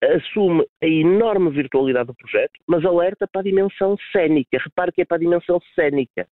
assume 0.03 0.65
a 0.83 0.87
enorme 0.87 1.49
virtualidade 1.49 2.07
do 2.07 2.15
projeto, 2.15 2.59
mas 2.67 2.83
alerta 2.85 3.27
para 3.27 3.41
a 3.41 3.43
dimensão 3.43 3.95
cénica. 4.11 4.57
Repare 4.61 4.91
que 4.91 5.01
é 5.01 5.05
para 5.05 5.17
a 5.17 5.19
dimensão 5.19 5.59
cénica. 5.73 6.27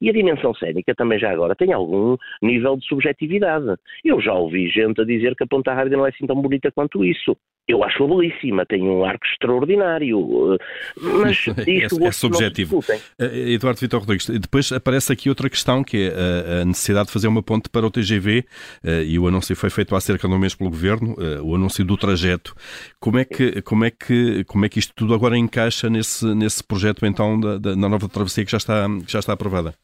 E 0.00 0.08
a 0.08 0.12
dimensão 0.12 0.54
cénica 0.54 0.94
também 0.94 1.18
já 1.18 1.30
agora 1.30 1.56
tem 1.56 1.72
algum 1.72 2.16
nível 2.42 2.76
de 2.76 2.86
subjetividade. 2.86 3.66
Eu 4.04 4.20
já 4.20 4.34
ouvi 4.34 4.68
gente 4.68 5.00
a 5.00 5.04
dizer 5.04 5.34
que 5.34 5.44
a 5.44 5.46
Ponta 5.46 5.74
Rábida 5.74 5.96
não 5.96 6.06
é 6.06 6.10
assim 6.10 6.26
tão 6.26 6.40
bonita 6.40 6.70
quanto 6.70 7.04
isso. 7.04 7.36
Eu 7.68 7.84
acho 7.84 8.08
belíssima, 8.08 8.64
tem 8.64 8.82
um 8.82 9.04
arco 9.04 9.26
extraordinário, 9.26 10.54
eh, 10.54 10.58
mas 11.02 11.46
é, 11.48 11.70
isto 11.70 12.02
é, 12.02 12.08
é 12.08 12.12
subjetivo. 12.12 12.82
Eh, 13.18 13.52
Eduardo 13.52 13.78
Vitor 13.78 14.00
Rodrigues, 14.00 14.26
depois 14.26 14.72
aparece 14.72 15.12
aqui 15.12 15.28
outra 15.28 15.50
questão 15.50 15.84
que 15.84 16.10
é 16.10 16.62
a 16.62 16.64
necessidade 16.64 17.08
de 17.08 17.12
fazer 17.12 17.28
uma 17.28 17.42
ponte 17.42 17.68
para 17.68 17.86
o 17.86 17.90
TGV 17.90 18.46
eh, 18.82 19.04
e 19.04 19.18
o 19.18 19.28
anúncio 19.28 19.54
foi 19.54 19.68
feito 19.68 19.94
há 19.94 20.00
cerca 20.00 20.26
de 20.26 20.32
um 20.32 20.38
mês 20.38 20.54
pelo 20.54 20.70
Governo, 20.70 21.14
o 21.42 21.54
anúncio 21.54 21.84
do 21.84 21.96
trajeto. 21.96 22.54
Como 22.98 23.18
é 23.18 23.24
que, 23.24 23.60
como 23.60 23.84
é 23.84 23.90
que, 23.90 24.44
como 24.44 24.64
é 24.64 24.68
que 24.70 24.78
isto 24.78 24.94
tudo 24.96 25.12
agora 25.12 25.36
encaixa 25.36 25.90
nesse, 25.90 26.24
nesse 26.34 26.64
projeto 26.64 27.04
então 27.04 27.38
da, 27.38 27.58
da, 27.58 27.70
da 27.74 27.88
nova 27.88 28.08
travessia 28.08 28.46
que 28.46 28.50
já 28.50 28.58
está, 28.58 28.86
que 29.04 29.12
já 29.12 29.18
está 29.18 29.34
aprovada? 29.34 29.74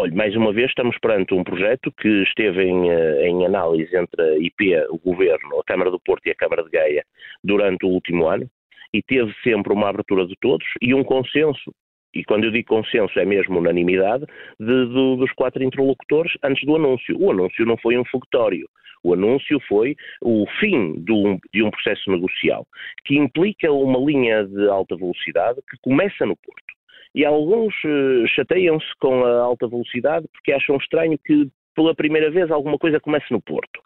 Olha, 0.00 0.14
mais 0.14 0.36
uma 0.36 0.52
vez 0.52 0.68
estamos 0.68 0.96
perante 1.00 1.34
um 1.34 1.42
projeto 1.42 1.90
que 1.90 2.22
esteve 2.22 2.62
em, 2.62 2.88
eh, 2.88 3.26
em, 3.26 3.44
análise 3.44 3.96
entre 3.96 4.22
a 4.22 4.38
IP, 4.38 4.76
o 4.90 4.98
Governo, 5.00 5.58
a 5.58 5.64
Câmara 5.64 5.90
do 5.90 5.98
Porto 5.98 6.24
e 6.24 6.30
a 6.30 6.36
Câmara 6.36 6.62
de 6.62 6.70
Gaia 6.70 7.02
durante 7.42 7.84
o 7.84 7.88
último 7.88 8.28
ano 8.28 8.48
e 8.94 9.02
teve 9.02 9.34
sempre 9.42 9.72
uma 9.72 9.88
abertura 9.88 10.24
de 10.24 10.36
todos 10.40 10.64
e 10.80 10.94
um 10.94 11.02
consenso. 11.02 11.74
E 12.14 12.22
quando 12.22 12.44
eu 12.44 12.52
digo 12.52 12.68
consenso 12.68 13.18
é 13.18 13.24
mesmo 13.24 13.58
unanimidade 13.58 14.24
de, 14.60 14.86
de, 14.86 15.16
dos 15.16 15.32
quatro 15.32 15.64
interlocutores 15.64 16.32
antes 16.44 16.64
do 16.64 16.76
anúncio. 16.76 17.16
O 17.18 17.32
anúncio 17.32 17.66
não 17.66 17.76
foi 17.76 17.98
um 17.98 18.04
fogotório. 18.04 18.68
O 19.02 19.14
anúncio 19.14 19.58
foi 19.66 19.96
o 20.22 20.46
fim 20.60 21.02
de 21.02 21.10
um, 21.10 21.40
de 21.52 21.60
um 21.64 21.72
processo 21.72 22.08
negocial 22.08 22.64
que 23.04 23.16
implica 23.16 23.72
uma 23.72 23.98
linha 23.98 24.46
de 24.46 24.68
alta 24.68 24.94
velocidade 24.94 25.58
que 25.68 25.76
começa 25.82 26.24
no 26.24 26.36
Porto 26.36 26.77
e 27.14 27.24
alguns 27.24 27.74
uh, 27.84 28.26
chateiam-se 28.28 28.86
com 29.00 29.24
a 29.24 29.40
alta 29.40 29.68
velocidade 29.68 30.26
porque 30.32 30.52
acham 30.52 30.76
estranho 30.76 31.18
que 31.18 31.48
pela 31.74 31.94
primeira 31.94 32.30
vez 32.30 32.50
alguma 32.50 32.78
coisa 32.78 33.00
comece 33.00 33.26
no 33.30 33.40
Porto. 33.40 33.80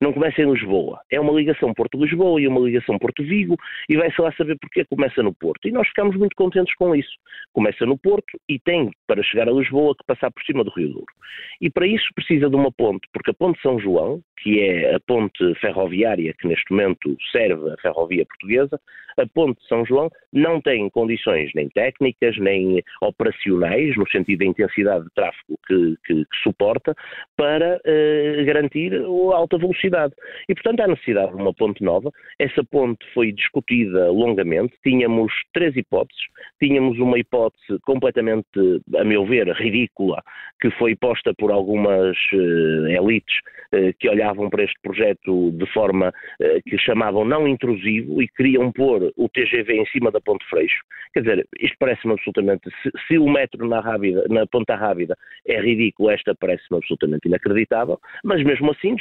Não 0.00 0.12
começa 0.12 0.40
em 0.40 0.50
Lisboa. 0.50 1.00
É 1.10 1.20
uma 1.20 1.32
ligação 1.32 1.72
Porto-Lisboa 1.74 2.40
e 2.40 2.48
uma 2.48 2.60
ligação 2.60 2.98
Porto-Vigo 2.98 3.56
e 3.88 3.96
vai-se 3.96 4.20
lá 4.20 4.32
saber 4.32 4.56
porque 4.60 4.84
começa 4.84 5.22
no 5.22 5.34
Porto. 5.34 5.68
E 5.68 5.72
nós 5.72 5.86
ficamos 5.88 6.16
muito 6.16 6.34
contentes 6.36 6.74
com 6.74 6.94
isso. 6.94 7.12
Começa 7.52 7.84
no 7.86 7.98
Porto 7.98 8.38
e 8.48 8.58
tem, 8.58 8.90
para 9.06 9.22
chegar 9.22 9.48
a 9.48 9.52
Lisboa, 9.52 9.94
que 9.96 10.06
passar 10.06 10.30
por 10.30 10.42
cima 10.44 10.64
do 10.64 10.70
Rio 10.70 10.90
Douro. 10.90 11.12
E 11.60 11.70
para 11.70 11.86
isso 11.86 12.08
precisa 12.14 12.48
de 12.48 12.56
uma 12.56 12.72
ponte, 12.72 13.06
porque 13.12 13.30
a 13.30 13.34
ponte 13.34 13.60
São 13.60 13.78
João, 13.78 14.20
que 14.38 14.60
é 14.60 14.94
a 14.94 15.00
ponte 15.00 15.54
ferroviária 15.60 16.34
que 16.38 16.46
neste 16.46 16.70
momento 16.70 17.16
serve 17.32 17.70
a 17.70 17.76
ferrovia 17.78 18.24
portuguesa, 18.26 18.80
a 19.18 19.26
ponte 19.26 19.60
São 19.68 19.84
João 19.84 20.08
não 20.32 20.60
tem 20.60 20.88
condições 20.90 21.50
nem 21.54 21.68
técnicas, 21.68 22.38
nem 22.38 22.82
operacionais, 23.02 23.96
no 23.96 24.08
sentido 24.08 24.38
da 24.38 24.44
intensidade 24.44 25.04
de 25.04 25.10
tráfego 25.14 25.58
que, 25.66 25.96
que, 26.04 26.14
que 26.24 26.42
suporta, 26.42 26.94
para 27.36 27.80
eh, 27.84 28.44
garantir 28.44 28.94
a 28.94 29.36
alta 29.36 29.57
velocidade. 29.58 30.14
E, 30.48 30.54
portanto, 30.54 30.80
há 30.80 30.88
necessidade 30.88 31.32
de 31.32 31.42
uma 31.42 31.52
ponte 31.52 31.82
nova. 31.82 32.10
Essa 32.38 32.64
ponte 32.64 33.04
foi 33.12 33.32
discutida 33.32 34.10
longamente. 34.10 34.74
Tínhamos 34.82 35.32
três 35.52 35.76
hipóteses. 35.76 36.22
Tínhamos 36.60 36.98
uma 36.98 37.18
hipótese 37.18 37.78
completamente, 37.82 38.48
a 38.96 39.04
meu 39.04 39.26
ver, 39.26 39.48
ridícula, 39.48 40.22
que 40.60 40.70
foi 40.72 40.96
posta 40.96 41.32
por 41.34 41.50
algumas 41.50 42.16
eh, 42.32 42.96
elites 42.96 43.36
eh, 43.72 43.92
que 43.98 44.08
olhavam 44.08 44.48
para 44.48 44.64
este 44.64 44.76
projeto 44.82 45.52
de 45.52 45.66
forma 45.72 46.12
eh, 46.40 46.60
que 46.66 46.78
chamavam 46.78 47.24
não 47.24 47.46
intrusivo 47.46 48.22
e 48.22 48.28
queriam 48.28 48.72
pôr 48.72 49.12
o 49.16 49.28
TGV 49.28 49.74
em 49.74 49.86
cima 49.86 50.10
da 50.10 50.20
Ponte 50.20 50.44
Freixo. 50.48 50.78
Quer 51.12 51.20
dizer, 51.20 51.48
isto 51.60 51.76
parece-me 51.78 52.14
absolutamente. 52.14 52.70
Se, 52.82 52.90
se, 53.06 53.18
o 53.18 53.28
metro 53.28 53.68
na, 53.68 53.80
Rábida, 53.80 54.24
na 54.28 54.46
Ponta 54.46 54.74
Rábida 54.74 55.16
é 55.46 55.60
ridículo, 55.60 56.10
esta 56.10 56.34
parece-me 56.34 56.78
absolutamente 56.78 57.28
inacreditável, 57.28 57.98
mas 58.24 58.42
mesmo 58.42 58.70
assim 58.70 58.94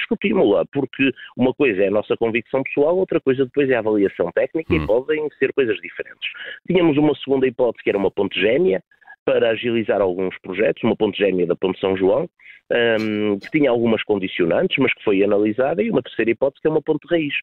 porque 0.71 1.11
uma 1.35 1.53
coisa 1.53 1.83
é 1.83 1.87
a 1.87 1.91
nossa 1.91 2.15
convicção 2.17 2.63
pessoal, 2.63 2.97
outra 2.97 3.19
coisa 3.19 3.45
depois 3.45 3.69
é 3.69 3.75
a 3.75 3.79
avaliação 3.79 4.31
técnica 4.31 4.73
hum. 4.73 4.83
e 4.83 4.85
podem 4.85 5.29
ser 5.39 5.53
coisas 5.53 5.77
diferentes. 5.77 6.29
Tínhamos 6.67 6.97
uma 6.97 7.15
segunda 7.15 7.47
hipótese 7.47 7.83
que 7.83 7.89
era 7.89 7.97
uma 7.97 8.11
ponte 8.11 8.39
gêmea, 8.39 8.81
para 9.27 9.49
agilizar 9.49 9.99
alguns 9.99 10.39
projetos, 10.39 10.81
uma 10.83 10.95
ponte 10.95 11.17
gêmea 11.17 11.45
da 11.45 11.53
Ponte 11.53 11.77
São 11.81 11.97
João, 11.97 12.29
um, 12.71 13.37
que 13.37 13.51
tinha 13.51 13.69
algumas 13.69 14.01
condicionantes, 14.03 14.77
mas 14.77 14.93
que 14.93 15.03
foi 15.03 15.21
analisada, 15.21 15.83
e 15.83 15.89
uma 15.89 16.01
terceira 16.01 16.31
hipótese 16.31 16.61
que 16.61 16.67
é 16.69 16.71
uma 16.71 16.81
ponte 16.81 17.05
raiz, 17.09 17.33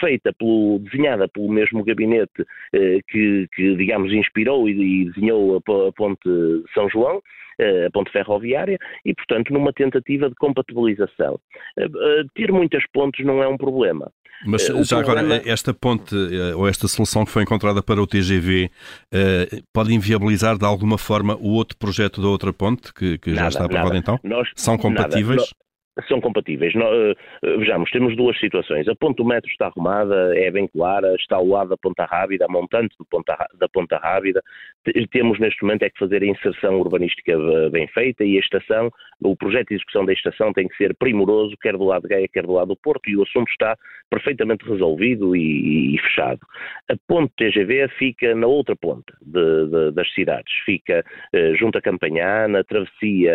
feita 0.00 0.32
pelo, 0.32 0.78
desenhada 0.78 1.28
pelo 1.28 1.50
mesmo 1.50 1.84
gabinete 1.84 2.46
eh, 2.72 2.98
que, 3.06 3.46
que, 3.54 3.76
digamos, 3.76 4.10
inspirou 4.10 4.66
e, 4.68 4.72
e 5.02 5.04
desenhou 5.10 5.56
a, 5.56 5.88
a 5.88 5.92
ponte 5.92 6.28
São 6.72 6.88
João, 6.88 7.20
eh, 7.58 7.86
a 7.86 7.90
ponte 7.90 8.10
ferroviária, 8.10 8.78
e, 9.04 9.14
portanto, 9.14 9.52
numa 9.52 9.72
tentativa 9.72 10.30
de 10.30 10.34
compatibilização. 10.36 11.38
Eh, 11.78 12.24
ter 12.34 12.50
muitas 12.50 12.84
pontes 12.90 13.24
não 13.24 13.42
é 13.42 13.46
um 13.46 13.58
problema. 13.58 14.10
Mas 14.46 14.68
uh, 14.68 14.84
já 14.84 15.02
problema... 15.02 15.34
agora, 15.34 15.50
esta 15.50 15.72
ponte 15.72 16.14
uh, 16.14 16.58
ou 16.58 16.68
esta 16.68 16.88
solução 16.88 17.24
que 17.24 17.30
foi 17.30 17.42
encontrada 17.42 17.82
para 17.82 18.00
o 18.00 18.06
TGV 18.06 18.70
pode 19.72 19.94
inviabilizar 19.94 20.58
de 20.58 20.64
alguma 20.64 20.98
forma 20.98 21.36
o 21.36 21.52
outro 21.52 21.76
projeto 21.76 22.20
da 22.20 22.28
outra 22.28 22.52
ponte 22.52 22.92
que, 22.92 23.18
que 23.18 23.30
nada, 23.30 23.42
já 23.42 23.48
está 23.48 23.64
aprovado 23.64 23.96
então? 23.96 24.18
Nós, 24.22 24.48
São 24.54 24.76
compatíveis? 24.76 25.40
Nada, 25.40 25.64
são 26.08 26.20
compatíveis. 26.20 26.74
Eh, 26.74 27.14
eh, 27.44 27.56
vejamos, 27.56 27.90
temos 27.90 28.16
duas 28.16 28.38
situações. 28.38 28.88
A 28.88 28.94
ponte 28.96 29.16
do 29.18 29.24
metro 29.24 29.48
está 29.50 29.66
arrumada, 29.66 30.36
é 30.36 30.50
bem 30.50 30.66
clara, 30.66 31.14
está 31.14 31.36
ao 31.36 31.46
lado 31.46 31.70
da 31.70 31.76
Ponta 31.76 32.04
Rábida, 32.04 32.46
a 32.46 32.52
montante 32.52 32.94
Ponta, 33.08 33.36
da 33.58 33.68
Ponta 33.68 33.96
Rábida. 33.98 34.42
Temos 35.10 35.38
neste 35.38 35.62
momento 35.62 35.82
é 35.82 35.90
que 35.90 35.98
fazer 35.98 36.22
a 36.22 36.26
inserção 36.26 36.78
urbanística 36.78 37.32
eh, 37.32 37.70
bem 37.70 37.86
feita 37.88 38.24
e 38.24 38.36
a 38.36 38.40
estação, 38.40 38.90
o 39.22 39.36
projeto 39.36 39.68
de 39.68 39.74
execução 39.76 40.04
da 40.04 40.12
estação 40.12 40.52
tem 40.52 40.68
que 40.68 40.76
ser 40.76 40.94
primoroso, 40.96 41.56
quer 41.60 41.76
do 41.76 41.84
lado 41.84 42.02
de 42.02 42.08
Gaia, 42.08 42.28
quer 42.28 42.46
do 42.46 42.52
lado 42.52 42.68
do 42.68 42.76
Porto, 42.76 43.08
e 43.08 43.16
o 43.16 43.22
assunto 43.22 43.50
está 43.50 43.76
perfeitamente 44.10 44.64
resolvido 44.68 45.34
e, 45.34 45.94
e 45.94 45.98
fechado. 45.98 46.40
A 46.90 46.94
ponte 47.08 47.32
TGV 47.36 47.88
fica 47.98 48.34
na 48.34 48.46
outra 48.46 48.76
ponta 48.76 49.12
de, 49.22 49.66
de, 49.66 49.92
das 49.92 50.12
cidades, 50.12 50.52
fica 50.64 51.04
junto 51.58 51.78
a 51.78 51.82
Campanhã, 51.82 52.46
na 52.48 52.62
travessia 52.62 53.32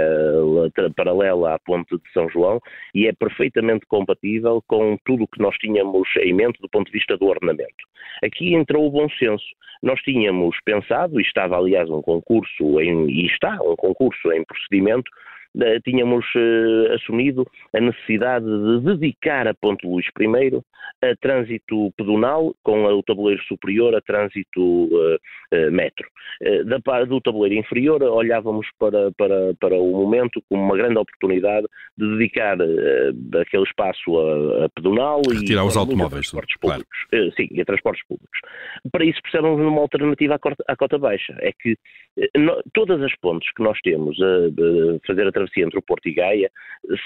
paralela 0.95 1.55
à 1.55 1.59
ponte 1.59 1.95
de 1.95 2.11
São 2.13 2.29
João, 2.29 2.59
e 2.93 3.07
é 3.07 3.13
perfeitamente 3.13 3.85
compatível 3.87 4.63
com 4.67 4.97
tudo 5.05 5.23
o 5.23 5.27
que 5.27 5.41
nós 5.41 5.55
tínhamos 5.57 6.07
em 6.21 6.33
mente 6.33 6.59
do 6.61 6.69
ponto 6.69 6.87
de 6.87 6.93
vista 6.93 7.17
do 7.17 7.25
ordenamento. 7.25 7.89
Aqui 8.23 8.53
entrou 8.53 8.87
o 8.87 8.91
bom 8.91 9.09
senso. 9.11 9.45
Nós 9.81 9.99
tínhamos 10.01 10.57
pensado, 10.65 11.19
e 11.19 11.23
estava 11.39 11.57
aliás 11.57 11.89
um 11.89 12.01
concurso, 12.01 12.81
em, 12.81 13.09
e 13.09 13.25
está 13.25 13.57
um 13.63 13.75
concurso 13.75 14.31
em 14.31 14.43
procedimento, 14.43 15.09
tínhamos 15.83 16.25
uh, 16.35 16.93
assumido 16.93 17.45
a 17.73 17.79
necessidade 17.79 18.45
de 18.45 18.95
dedicar 18.95 19.47
a 19.47 19.53
Ponte 19.53 19.85
Luís 19.85 20.05
I 20.19 20.61
a 21.01 21.15
trânsito 21.15 21.91
pedonal, 21.97 22.53
com 22.63 22.83
o 22.83 23.03
tabuleiro 23.03 23.41
superior 23.43 23.95
a 23.95 24.01
trânsito 24.01 24.59
uh, 24.59 25.15
uh, 25.15 25.71
metro. 25.71 26.07
Da, 26.65 27.03
do 27.05 27.19
tabuleiro 27.19 27.55
inferior, 27.55 28.01
olhávamos 28.01 28.65
para, 28.77 29.11
para, 29.17 29.53
para 29.59 29.75
o 29.75 29.91
momento 29.91 30.41
como 30.47 30.63
uma 30.63 30.77
grande 30.77 30.97
oportunidade 30.97 31.67
de 31.97 32.17
dedicar 32.17 32.57
aquele 33.41 33.63
espaço 33.63 34.17
a, 34.17 34.65
a 34.65 34.69
pedonal 34.69 35.21
Retirar 35.29 35.63
e 35.63 35.67
os 35.67 35.75
automóveis, 35.75 36.29
transportes 36.29 36.55
claro. 36.57 36.85
públicos. 37.09 37.35
sim, 37.35 37.47
e 37.51 37.61
a 37.61 37.65
transportes 37.65 38.05
públicos. 38.07 38.39
Para 38.91 39.05
isso 39.05 39.21
precisamos 39.21 39.59
de 39.59 39.65
uma 39.65 39.81
alternativa 39.81 40.35
à 40.35 40.39
cota, 40.39 40.63
à 40.67 40.75
cota 40.77 40.97
baixa. 40.97 41.35
É 41.39 41.51
que 41.51 41.77
no, 42.37 42.61
todas 42.73 43.01
as 43.01 43.15
pontes 43.17 43.51
que 43.53 43.63
nós 43.63 43.79
temos 43.81 44.17
a, 44.21 44.25
a 44.25 45.07
fazer 45.07 45.27
a 45.27 45.31
travessia 45.39 45.65
entre 45.65 45.79
o 45.79 45.81
Porto 45.81 46.07
e 46.07 46.13
Gaia 46.13 46.49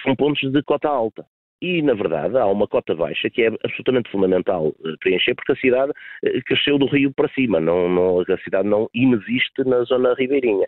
são 0.03 0.15
pontos 0.15 0.51
de 0.51 0.63
cota 0.63 0.89
alta. 0.89 1.25
E, 1.61 1.81
na 1.81 1.93
verdade, 1.93 2.37
há 2.37 2.45
uma 2.45 2.67
cota 2.67 2.93
baixa 2.93 3.29
que 3.29 3.43
é 3.43 3.47
absolutamente 3.63 4.11
fundamental 4.11 4.75
eh, 4.85 4.95
preencher, 4.99 5.33
porque 5.33 5.53
a 5.53 5.55
cidade 5.55 5.93
eh, 6.25 6.41
cresceu 6.45 6.77
do 6.77 6.87
rio 6.87 7.13
para 7.13 7.29
cima, 7.29 7.57
não, 7.61 7.87
não, 7.87 8.19
a 8.19 8.37
cidade 8.43 8.67
não 8.67 8.89
inexiste 8.93 9.63
na 9.65 9.81
zona 9.83 10.13
ribeirinha. 10.13 10.67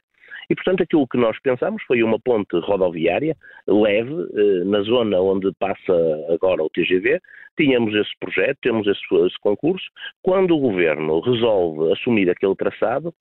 E, 0.49 0.55
portanto, 0.55 0.83
aquilo 0.83 1.05
que 1.07 1.17
nós 1.17 1.37
pensamos 1.41 1.83
foi 1.83 2.01
uma 2.01 2.17
ponte 2.17 2.55
rodoviária 2.59 3.35
leve, 3.67 4.13
eh, 4.13 4.63
na 4.63 4.81
zona 4.83 5.19
onde 5.19 5.51
passa 5.59 5.93
agora 6.29 6.63
o 6.63 6.69
TGV. 6.69 7.19
Tínhamos 7.57 7.93
esse 7.93 8.11
projeto, 8.17 8.57
temos 8.61 8.87
esse, 8.87 9.01
esse 9.25 9.39
concurso. 9.41 9.85
Quando 10.21 10.55
o 10.55 10.59
governo 10.59 11.19
resolve 11.19 11.91
assumir 11.91 12.29
aquele 12.29 12.55
traçado, 12.55 13.13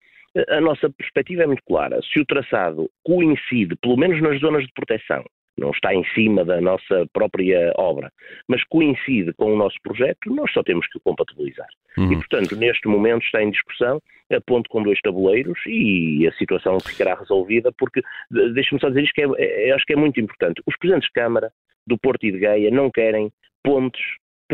a 0.48 0.60
nossa 0.60 0.90
perspectiva 0.90 1.44
é 1.44 1.46
muito 1.46 1.62
clara. 1.66 2.00
Se 2.02 2.20
o 2.20 2.26
traçado 2.26 2.90
coincide, 3.04 3.76
pelo 3.76 3.96
menos 3.96 4.20
nas 4.20 4.40
zonas 4.40 4.64
de 4.64 4.72
proteção, 4.74 5.24
não 5.56 5.70
está 5.70 5.94
em 5.94 6.04
cima 6.14 6.44
da 6.44 6.60
nossa 6.60 7.06
própria 7.12 7.72
obra, 7.76 8.10
mas 8.48 8.64
coincide 8.64 9.32
com 9.34 9.52
o 9.52 9.56
nosso 9.56 9.76
projeto, 9.82 10.28
nós 10.34 10.52
só 10.52 10.62
temos 10.62 10.86
que 10.88 10.98
o 10.98 11.00
compatibilizar. 11.00 11.68
Uhum. 11.96 12.12
E, 12.12 12.16
portanto, 12.16 12.56
neste 12.56 12.88
momento 12.88 13.24
está 13.24 13.42
em 13.42 13.50
discussão 13.50 14.00
a 14.32 14.40
ponto 14.40 14.68
com 14.68 14.82
dois 14.82 15.00
tabuleiros 15.00 15.58
e 15.66 16.26
a 16.26 16.32
situação 16.32 16.80
ficará 16.80 17.14
resolvida, 17.14 17.70
porque, 17.78 18.02
deixe-me 18.30 18.80
só 18.80 18.88
dizer 18.88 19.04
isto, 19.04 19.14
que 19.14 19.22
é, 19.22 19.68
é, 19.68 19.72
acho 19.72 19.84
que 19.84 19.92
é 19.92 19.96
muito 19.96 20.20
importante. 20.20 20.60
Os 20.66 20.76
presidentes 20.76 21.08
de 21.08 21.12
Câmara 21.12 21.52
do 21.86 21.98
Porto 21.98 22.24
e 22.24 22.32
de 22.32 22.38
Gaia 22.38 22.70
não 22.70 22.90
querem 22.90 23.30
pontos 23.62 24.00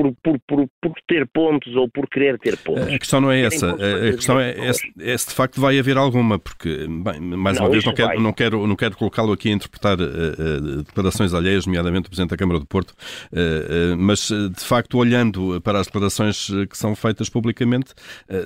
por, 0.00 0.14
por, 0.22 0.40
por, 0.46 0.68
por, 0.80 0.92
ter 1.06 1.26
pontos 1.26 1.74
ou 1.76 1.88
por 1.88 2.08
querer 2.08 2.38
ter 2.38 2.56
pontos. 2.58 2.86
A 2.86 2.98
questão 2.98 3.20
não 3.20 3.30
é 3.30 3.42
essa. 3.42 3.70
A 3.70 4.12
questão 4.12 4.40
é, 4.40 4.50
é, 4.50 4.70
é, 4.70 5.18
se 5.18 5.28
de 5.28 5.34
facto 5.34 5.60
vai 5.60 5.78
haver 5.78 5.96
alguma, 5.96 6.38
porque, 6.38 6.86
bem, 6.88 7.20
mais 7.20 7.56
não, 7.56 7.66
uma 7.66 7.70
vez, 7.70 7.84
não 7.84 7.94
quero, 7.94 8.20
não 8.20 8.32
quero, 8.32 8.66
não 8.66 8.76
quero 8.76 8.96
colocá-lo 8.96 9.32
aqui 9.32 9.50
a 9.50 9.52
interpretar 9.52 9.98
uh, 10.00 10.04
uh, 10.04 10.82
declarações 10.82 11.34
alheias, 11.34 11.66
nomeadamente 11.66 12.06
o 12.06 12.10
Presidente 12.10 12.30
da 12.30 12.36
Câmara 12.36 12.58
do 12.58 12.66
Porto, 12.66 12.90
uh, 12.90 13.96
mas 13.98 14.28
de 14.28 14.64
facto, 14.64 14.96
olhando 14.98 15.60
para 15.60 15.80
as 15.80 15.86
declarações 15.86 16.48
que 16.68 16.76
são 16.76 16.94
feitas 16.94 17.28
publicamente, 17.28 17.92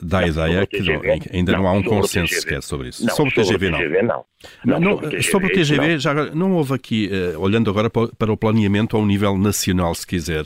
dá 0.03 0.21
a 0.21 0.29
ideia 0.29 0.67
que 0.67 0.81
não, 0.81 1.01
ainda 1.33 1.53
não, 1.53 1.59
não, 1.61 1.69
há 1.69 1.73
um 1.73 1.83
consenso 1.83 2.35
sequer 2.35 2.63
sobre 2.63 2.89
isso. 2.89 3.09
sobre 3.11 3.33
o 3.33 3.35
TGV, 3.35 3.71
não. 3.71 3.79
TGV, 3.79 4.03
não. 4.03 4.25
Não, 4.65 4.81
não, 4.81 4.91
sobre 4.93 5.07
o 5.07 5.11
TGV, 5.11 5.23
sobre 5.23 5.47
o 5.47 5.51
TGV 5.51 5.99
já 5.99 6.15
não 6.35 6.53
houve 6.53 6.75
aqui, 6.75 7.11
olhando 7.39 7.71
agora 7.71 7.91
para 7.91 8.33
o 8.33 8.37
planeamento 8.37 8.97
ao 8.97 9.05
nível 9.05 9.37
nacional, 9.39 9.95
se 9.95 10.07
quiser, 10.07 10.45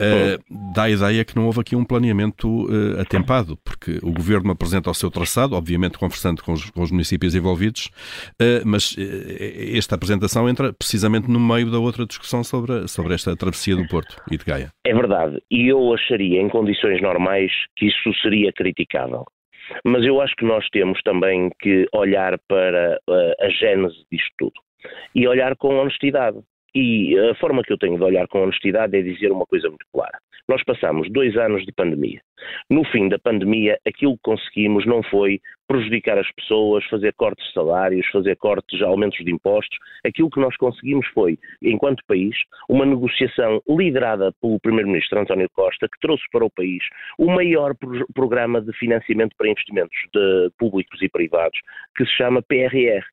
Uh, 0.00 0.72
dá 0.74 0.84
a 0.84 0.90
ideia 0.90 1.24
que 1.24 1.34
não 1.34 1.46
houve 1.46 1.60
aqui 1.60 1.74
um 1.74 1.84
planeamento 1.84 2.66
atempado, 3.00 3.56
porque 3.64 3.98
o 4.02 4.12
Governo 4.12 4.50
apresenta 4.50 4.90
o 4.90 4.94
seu 4.94 5.10
traçado, 5.10 5.56
obviamente 5.56 5.98
conversando 5.98 6.42
com 6.42 6.52
os, 6.52 6.70
com 6.70 6.82
os 6.82 6.90
municípios 6.90 7.34
envolvidos, 7.34 7.90
mas 8.64 8.96
esta 9.74 9.94
apresentação 9.94 10.48
entra 10.48 10.72
precisamente 10.72 11.28
no 11.28 11.40
meio 11.40 11.70
da 11.70 11.78
outra 11.78 12.06
discussão 12.06 12.44
sobre, 12.44 12.86
sobre 12.86 13.14
esta 13.14 13.36
travessia 13.36 13.76
do 13.76 13.86
Porto 13.88 14.16
e 14.30 14.36
de 14.36 14.44
Gaia. 14.44 14.70
É 14.86 14.94
verdade, 14.94 15.40
e 15.50 15.68
eu 15.68 15.92
acharia 15.92 16.40
em 16.40 16.48
condições 16.48 17.00
normais 17.02 17.50
que 17.76 17.86
isso 17.86 18.12
seria 18.22 18.52
criticável. 18.52 19.24
Mas 19.84 20.04
eu 20.04 20.20
acho 20.20 20.34
que 20.36 20.44
nós 20.44 20.66
temos 20.70 21.00
também 21.02 21.50
que 21.60 21.86
olhar 21.92 22.38
para 22.48 22.98
uh, 23.08 23.44
a 23.44 23.48
gênese 23.50 23.96
disto 24.10 24.32
tudo 24.38 24.54
e 25.14 25.26
olhar 25.26 25.56
com 25.56 25.76
honestidade. 25.76 26.38
E 26.74 27.18
a 27.18 27.34
forma 27.36 27.62
que 27.62 27.72
eu 27.72 27.78
tenho 27.78 27.96
de 27.96 28.04
olhar 28.04 28.26
com 28.28 28.42
honestidade 28.42 28.96
é 28.96 29.02
dizer 29.02 29.32
uma 29.32 29.46
coisa 29.46 29.68
muito 29.68 29.86
clara. 29.92 30.18
Nós 30.48 30.64
passamos 30.64 31.10
dois 31.10 31.36
anos 31.36 31.64
de 31.66 31.72
pandemia. 31.72 32.20
No 32.70 32.82
fim 32.84 33.08
da 33.08 33.18
pandemia, 33.18 33.78
aquilo 33.86 34.14
que 34.14 34.22
conseguimos 34.22 34.86
não 34.86 35.02
foi 35.02 35.40
prejudicar 35.66 36.16
as 36.18 36.30
pessoas, 36.32 36.82
fazer 36.86 37.12
cortes 37.14 37.46
de 37.48 37.52
salários, 37.52 38.06
fazer 38.06 38.34
cortes, 38.36 38.80
aumentos 38.80 39.22
de 39.22 39.30
impostos. 39.30 39.76
Aquilo 40.06 40.30
que 40.30 40.40
nós 40.40 40.56
conseguimos 40.56 41.06
foi, 41.08 41.38
enquanto 41.60 42.02
país, 42.06 42.34
uma 42.66 42.86
negociação 42.86 43.60
liderada 43.68 44.32
pelo 44.40 44.58
Primeiro-Ministro 44.60 45.20
António 45.20 45.50
Costa, 45.50 45.86
que 45.86 46.00
trouxe 46.00 46.24
para 46.32 46.46
o 46.46 46.50
país 46.50 46.82
o 47.18 47.26
maior 47.26 47.74
pro 47.74 48.06
programa 48.14 48.62
de 48.62 48.72
financiamento 48.78 49.34
para 49.36 49.50
investimentos 49.50 49.98
públicos 50.58 51.02
e 51.02 51.10
privados, 51.10 51.58
que 51.94 52.06
se 52.06 52.12
chama 52.12 52.40
PRR, 52.40 53.04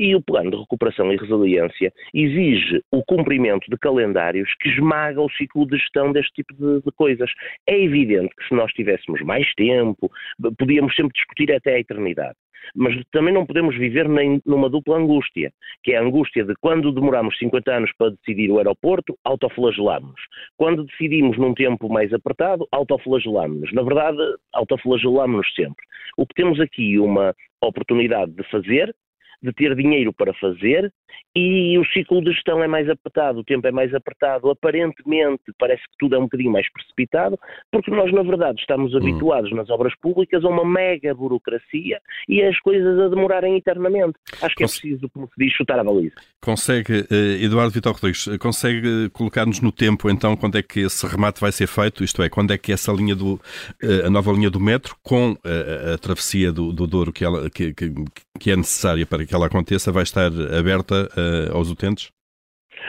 e 0.00 0.16
o 0.16 0.22
plano 0.22 0.50
de 0.50 0.56
recuperação 0.56 1.12
e 1.12 1.16
resiliência 1.18 1.92
exige 2.14 2.82
o 2.90 3.04
cumprimento 3.04 3.70
de 3.70 3.76
calendários 3.76 4.48
que 4.58 4.70
esmaga 4.70 5.20
o 5.20 5.30
ciclo 5.32 5.66
de 5.66 5.76
gestão 5.76 6.10
deste 6.10 6.32
tipo 6.36 6.54
de, 6.54 6.80
de, 6.80 6.90
coisas. 6.92 7.30
É 7.66 7.78
evidente 7.78 8.34
que 8.34 8.48
se 8.48 8.54
nós 8.54 8.72
tivéssemos 8.72 9.20
mais 9.20 9.46
tempo, 9.54 10.10
podíamos 10.58 10.96
sempre 10.96 11.12
discutir 11.12 11.52
até 11.52 11.74
a 11.74 11.80
eternidade. 11.80 12.34
Mas 12.74 12.94
também 13.12 13.34
não 13.34 13.44
podemos 13.44 13.76
viver 13.76 14.08
nem 14.08 14.40
numa 14.46 14.70
dupla 14.70 14.96
angústia, 14.96 15.52
que 15.82 15.92
é 15.92 15.98
a 15.98 16.02
angústia 16.02 16.44
de 16.44 16.54
quando 16.62 16.92
demoramos 16.92 17.36
50 17.36 17.70
anos 17.70 17.90
para 17.98 18.10
decidir 18.10 18.50
o 18.50 18.56
aeroporto, 18.56 19.18
autoflagelamos. 19.22 20.20
Quando 20.56 20.84
decidimos 20.84 21.36
num 21.36 21.52
tempo 21.52 21.90
mais 21.90 22.10
apertado, 22.14 22.66
autoflagelamos. 22.72 23.70
Na 23.74 23.82
verdade, 23.82 24.18
autoflagelamos 24.54 25.46
sempre. 25.54 25.84
O 26.16 26.26
que 26.26 26.34
temos 26.34 26.58
aqui 26.58 26.98
uma 26.98 27.34
oportunidade 27.60 28.32
de 28.32 28.42
fazer 28.44 28.94
de 29.42 29.52
ter 29.52 29.74
dinheiro 29.74 30.12
para 30.12 30.34
fazer 30.34 30.92
e 31.34 31.78
o 31.78 31.84
ciclo 31.86 32.20
de 32.22 32.32
gestão 32.32 32.62
é 32.62 32.66
mais 32.66 32.88
apertado, 32.88 33.38
o 33.38 33.44
tempo 33.44 33.66
é 33.66 33.70
mais 33.70 33.94
apertado. 33.94 34.50
Aparentemente, 34.50 35.42
parece 35.58 35.82
que 35.82 35.96
tudo 35.98 36.16
é 36.16 36.18
um 36.18 36.22
bocadinho 36.22 36.50
mais 36.50 36.70
precipitado, 36.72 37.38
porque 37.70 37.90
nós, 37.90 38.12
na 38.12 38.22
verdade, 38.22 38.60
estamos 38.60 38.92
hum. 38.94 38.98
habituados 38.98 39.52
nas 39.52 39.70
obras 39.70 39.94
públicas 39.96 40.44
a 40.44 40.48
uma 40.48 40.64
mega 40.64 41.14
burocracia 41.14 42.00
e 42.28 42.42
as 42.42 42.58
coisas 42.60 42.98
a 42.98 43.08
demorarem 43.08 43.56
eternamente. 43.56 44.14
Acho 44.42 44.54
que 44.56 44.64
é 44.64 44.66
preciso, 44.66 45.08
como 45.10 45.26
se 45.26 45.34
diz, 45.38 45.52
chutar 45.52 45.78
a 45.78 45.84
baliza. 45.84 46.14
Consegue, 46.40 47.06
eh, 47.10 47.44
Eduardo 47.44 47.72
Vitor 47.72 47.92
Rodrigues, 47.92 48.28
consegue 48.38 49.08
colocar-nos 49.10 49.60
no 49.60 49.70
tempo, 49.70 50.10
então, 50.10 50.36
quando 50.36 50.58
é 50.58 50.62
que 50.62 50.80
esse 50.80 51.06
remate 51.06 51.40
vai 51.40 51.52
ser 51.52 51.68
feito? 51.68 52.02
Isto 52.02 52.22
é, 52.22 52.28
quando 52.28 52.52
é 52.52 52.58
que 52.58 52.72
essa 52.72 52.92
linha 52.92 53.14
do, 53.14 53.40
eh, 53.82 54.06
a 54.06 54.10
nova 54.10 54.32
linha 54.32 54.50
do 54.50 54.58
metro, 54.58 54.96
com 55.02 55.36
a, 55.44 55.94
a 55.94 55.98
travessia 55.98 56.50
do, 56.50 56.72
do 56.72 56.86
Douro 56.86 57.12
que, 57.12 57.24
ela, 57.24 57.48
que, 57.48 57.72
que, 57.72 57.92
que 58.40 58.50
é 58.50 58.56
necessária 58.56 59.06
para 59.06 59.24
que 59.24 59.34
ela 59.34 59.46
aconteça, 59.46 59.92
vai 59.92 60.02
estar 60.02 60.30
aberta 60.58 60.99
uh, 61.06 61.56
aos 61.56 61.70
utentes? 61.70 62.10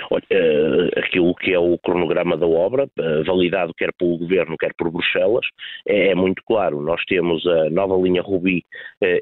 Olha, 0.09 0.23
uh, 0.31 0.99
aquilo 0.99 1.35
que 1.35 1.53
é 1.53 1.59
o 1.59 1.77
cronograma 1.77 2.37
da 2.37 2.47
obra, 2.47 2.85
uh, 2.85 3.23
validado 3.25 3.73
quer 3.73 3.91
pelo 3.97 4.17
Governo, 4.17 4.57
quer 4.57 4.73
por 4.77 4.89
Bruxelas, 4.89 5.45
é, 5.87 6.09
é, 6.09 6.15
muito 6.15 6.41
claro. 6.45 6.81
Nós 6.81 7.03
temos 7.05 7.45
a 7.45 7.69
nova 7.69 7.95
linha 8.01 8.21
Rubi 8.21 8.63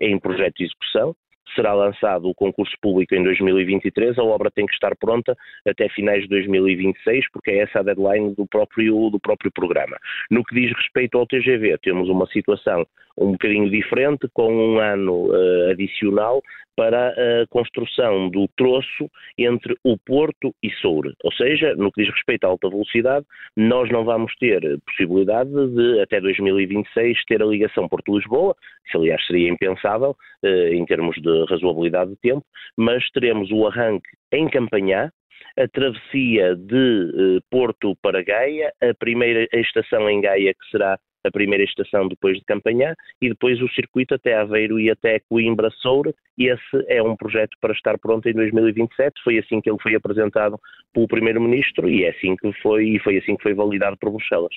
em 0.01 0.19
projeto 0.19 0.55
de 0.58 0.65
execução, 0.65 1.15
será 1.55 1.74
lançado 1.74 2.29
o 2.29 2.36
concurso 2.36 2.74
público 2.81 3.15
em 3.15 3.24
2023, 3.24 4.17
a 4.17 4.24
obra 4.24 4.51
tem 4.51 4.65
que 4.65 4.74
estar 4.74 4.96
pronta 4.96 5.36
até 5.67 5.89
finais 5.89 6.24
de 6.24 6.29
2026, 6.29 7.25
porque 7.31 7.51
é 7.51 7.63
essa 7.63 7.79
a 7.79 7.84
deadline 7.84 8.35
do 8.35 8.46
próprio, 8.48 9.09
do 9.09 9.20
próprio 9.20 9.51
programa. 9.51 9.98
No 10.29 10.44
que 10.44 10.55
diz 10.55 10.72
respeito 10.75 11.18
ao 11.18 11.27
TGV, 11.27 11.77
temos 11.79 12.09
uma 12.09 12.27
situação 12.27 12.85
um 13.20 13.34
bocadinho 13.34 13.70
diferente, 13.70 14.27
com 14.34 14.51
um 14.51 14.79
ano 14.79 15.27
uh, 15.27 15.72
adicional 15.72 16.42
para 16.79 17.10
a 17.10 17.48
construção 17.50 18.29
do 18.29 18.48
troço 18.55 19.12
entre 19.38 19.75
o 19.84 19.98
Porto 19.98 20.55
e 20.64 20.72
Soure. 20.75 21.14
Ou 21.25 21.32
seja, 21.34 21.75
no 21.75 21.92
que 21.92 22.03
diz 22.03 22.14
respeito 22.14 22.46
à 22.46 22.48
alta 22.48 22.70
velocidade, 22.70 23.25
nós 23.58 23.92
não 23.92 24.05
vamos 24.05 24.34
ter 24.38 24.62
possibilidade 24.86 25.51
de, 25.51 26.00
até 26.00 26.22
2026, 26.22 27.25
ter 27.25 27.44
a 27.44 27.46
ligação 27.46 27.90
Porto-Lisboa, 27.90 28.55
isso 28.88 28.98
aliás 28.98 29.25
seria 29.27 29.50
impensável 29.50 30.16
uh, 30.42 30.74
em 30.74 30.86
termos 30.86 31.18
de 31.18 31.46
razoabilidade 31.50 32.12
de 32.12 32.18
tempo, 32.22 32.46
mas 32.77 33.03
teremos 33.12 33.51
o 33.51 33.68
arranque 33.68 34.08
em 34.32 34.48
Campanhá, 34.50 35.12
a 35.58 35.68
travessia 35.68 36.55
de 36.55 37.12
uh, 37.14 37.42
Porto 37.51 37.94
para 38.01 38.24
Gaia, 38.24 38.72
a 38.82 38.94
primeira 38.94 39.46
estação 39.53 40.10
em 40.10 40.22
Gaia 40.22 40.53
que 40.53 40.70
será 40.72 40.98
a 41.25 41.32
primeira 41.32 41.64
estação 41.64 42.08
depois 42.08 42.38
de 42.38 42.46
Campanhã 42.46 42.94
e 43.22 43.29
depois 43.29 43.62
o 43.62 43.70
circuito 43.70 44.14
até 44.14 44.36
Aveiro 44.36 44.79
e 44.79 44.90
até 44.90 45.20
Coimbra 45.29 45.70
Soura 45.82 46.14
esse 46.40 46.86
é 46.88 47.03
um 47.03 47.18
projeto 47.18 47.58
para 47.60 47.74
estar 47.74 47.98
pronto 47.98 48.27
em 48.29 48.34
2027. 48.34 49.22
Foi 49.24 49.38
assim 49.38 49.60
que 49.60 49.70
ele 49.70 49.79
foi 49.82 49.94
apresentado 49.94 50.58
pelo 50.94 51.08
Primeiro-Ministro 51.08 51.90
e 51.90 52.05
é 52.05 52.12
assim 52.12 52.36
que 52.38 52.51
foi 52.62 52.96
e 52.96 53.00
foi 53.00 53.18
assim 53.18 53.36
que 53.36 53.44
foi 53.44 53.53
validado 53.53 53.98
por 53.98 54.10
Bruxelas. 54.10 54.55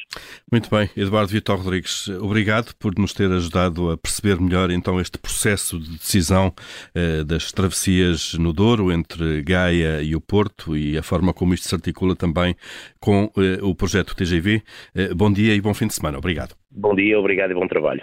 Muito 0.51 0.71
bem, 0.71 0.89
Eduardo 0.97 1.33
Vitor 1.33 1.59
Rodrigues, 1.59 2.09
obrigado 2.09 2.73
por 2.79 2.97
nos 2.97 3.13
ter 3.13 3.31
ajudado 3.31 3.91
a 3.91 3.99
perceber 3.99 4.41
melhor 4.41 4.71
então 4.71 5.01
este 5.01 5.19
processo 5.19 5.79
de 5.79 5.91
decisão 5.91 6.55
eh, 6.95 7.25
das 7.25 7.51
travessias 7.51 8.35
no 8.35 8.53
Douro 8.53 8.93
entre 8.93 9.43
Gaia 9.43 10.03
e 10.03 10.15
o 10.15 10.21
Porto 10.21 10.77
e 10.77 10.97
a 10.97 11.03
forma 11.03 11.35
como 11.35 11.53
isto 11.53 11.69
se 11.69 11.75
articula 11.75 12.15
também 12.15 12.55
com 13.03 13.31
eh, 13.37 13.59
o 13.61 13.75
projeto 13.75 14.15
TGV. 14.15 14.63
Eh, 14.95 15.13
bom 15.13 15.31
dia 15.31 15.55
e 15.55 15.61
bom 15.61 15.75
fim 15.75 15.89
de 15.89 15.95
semana. 15.95 16.17
Obrigado. 16.17 16.55
Bom 16.71 16.95
dia, 16.95 17.19
obrigado 17.19 17.51
e 17.51 17.55
bom 17.55 17.67
trabalho. 17.67 18.03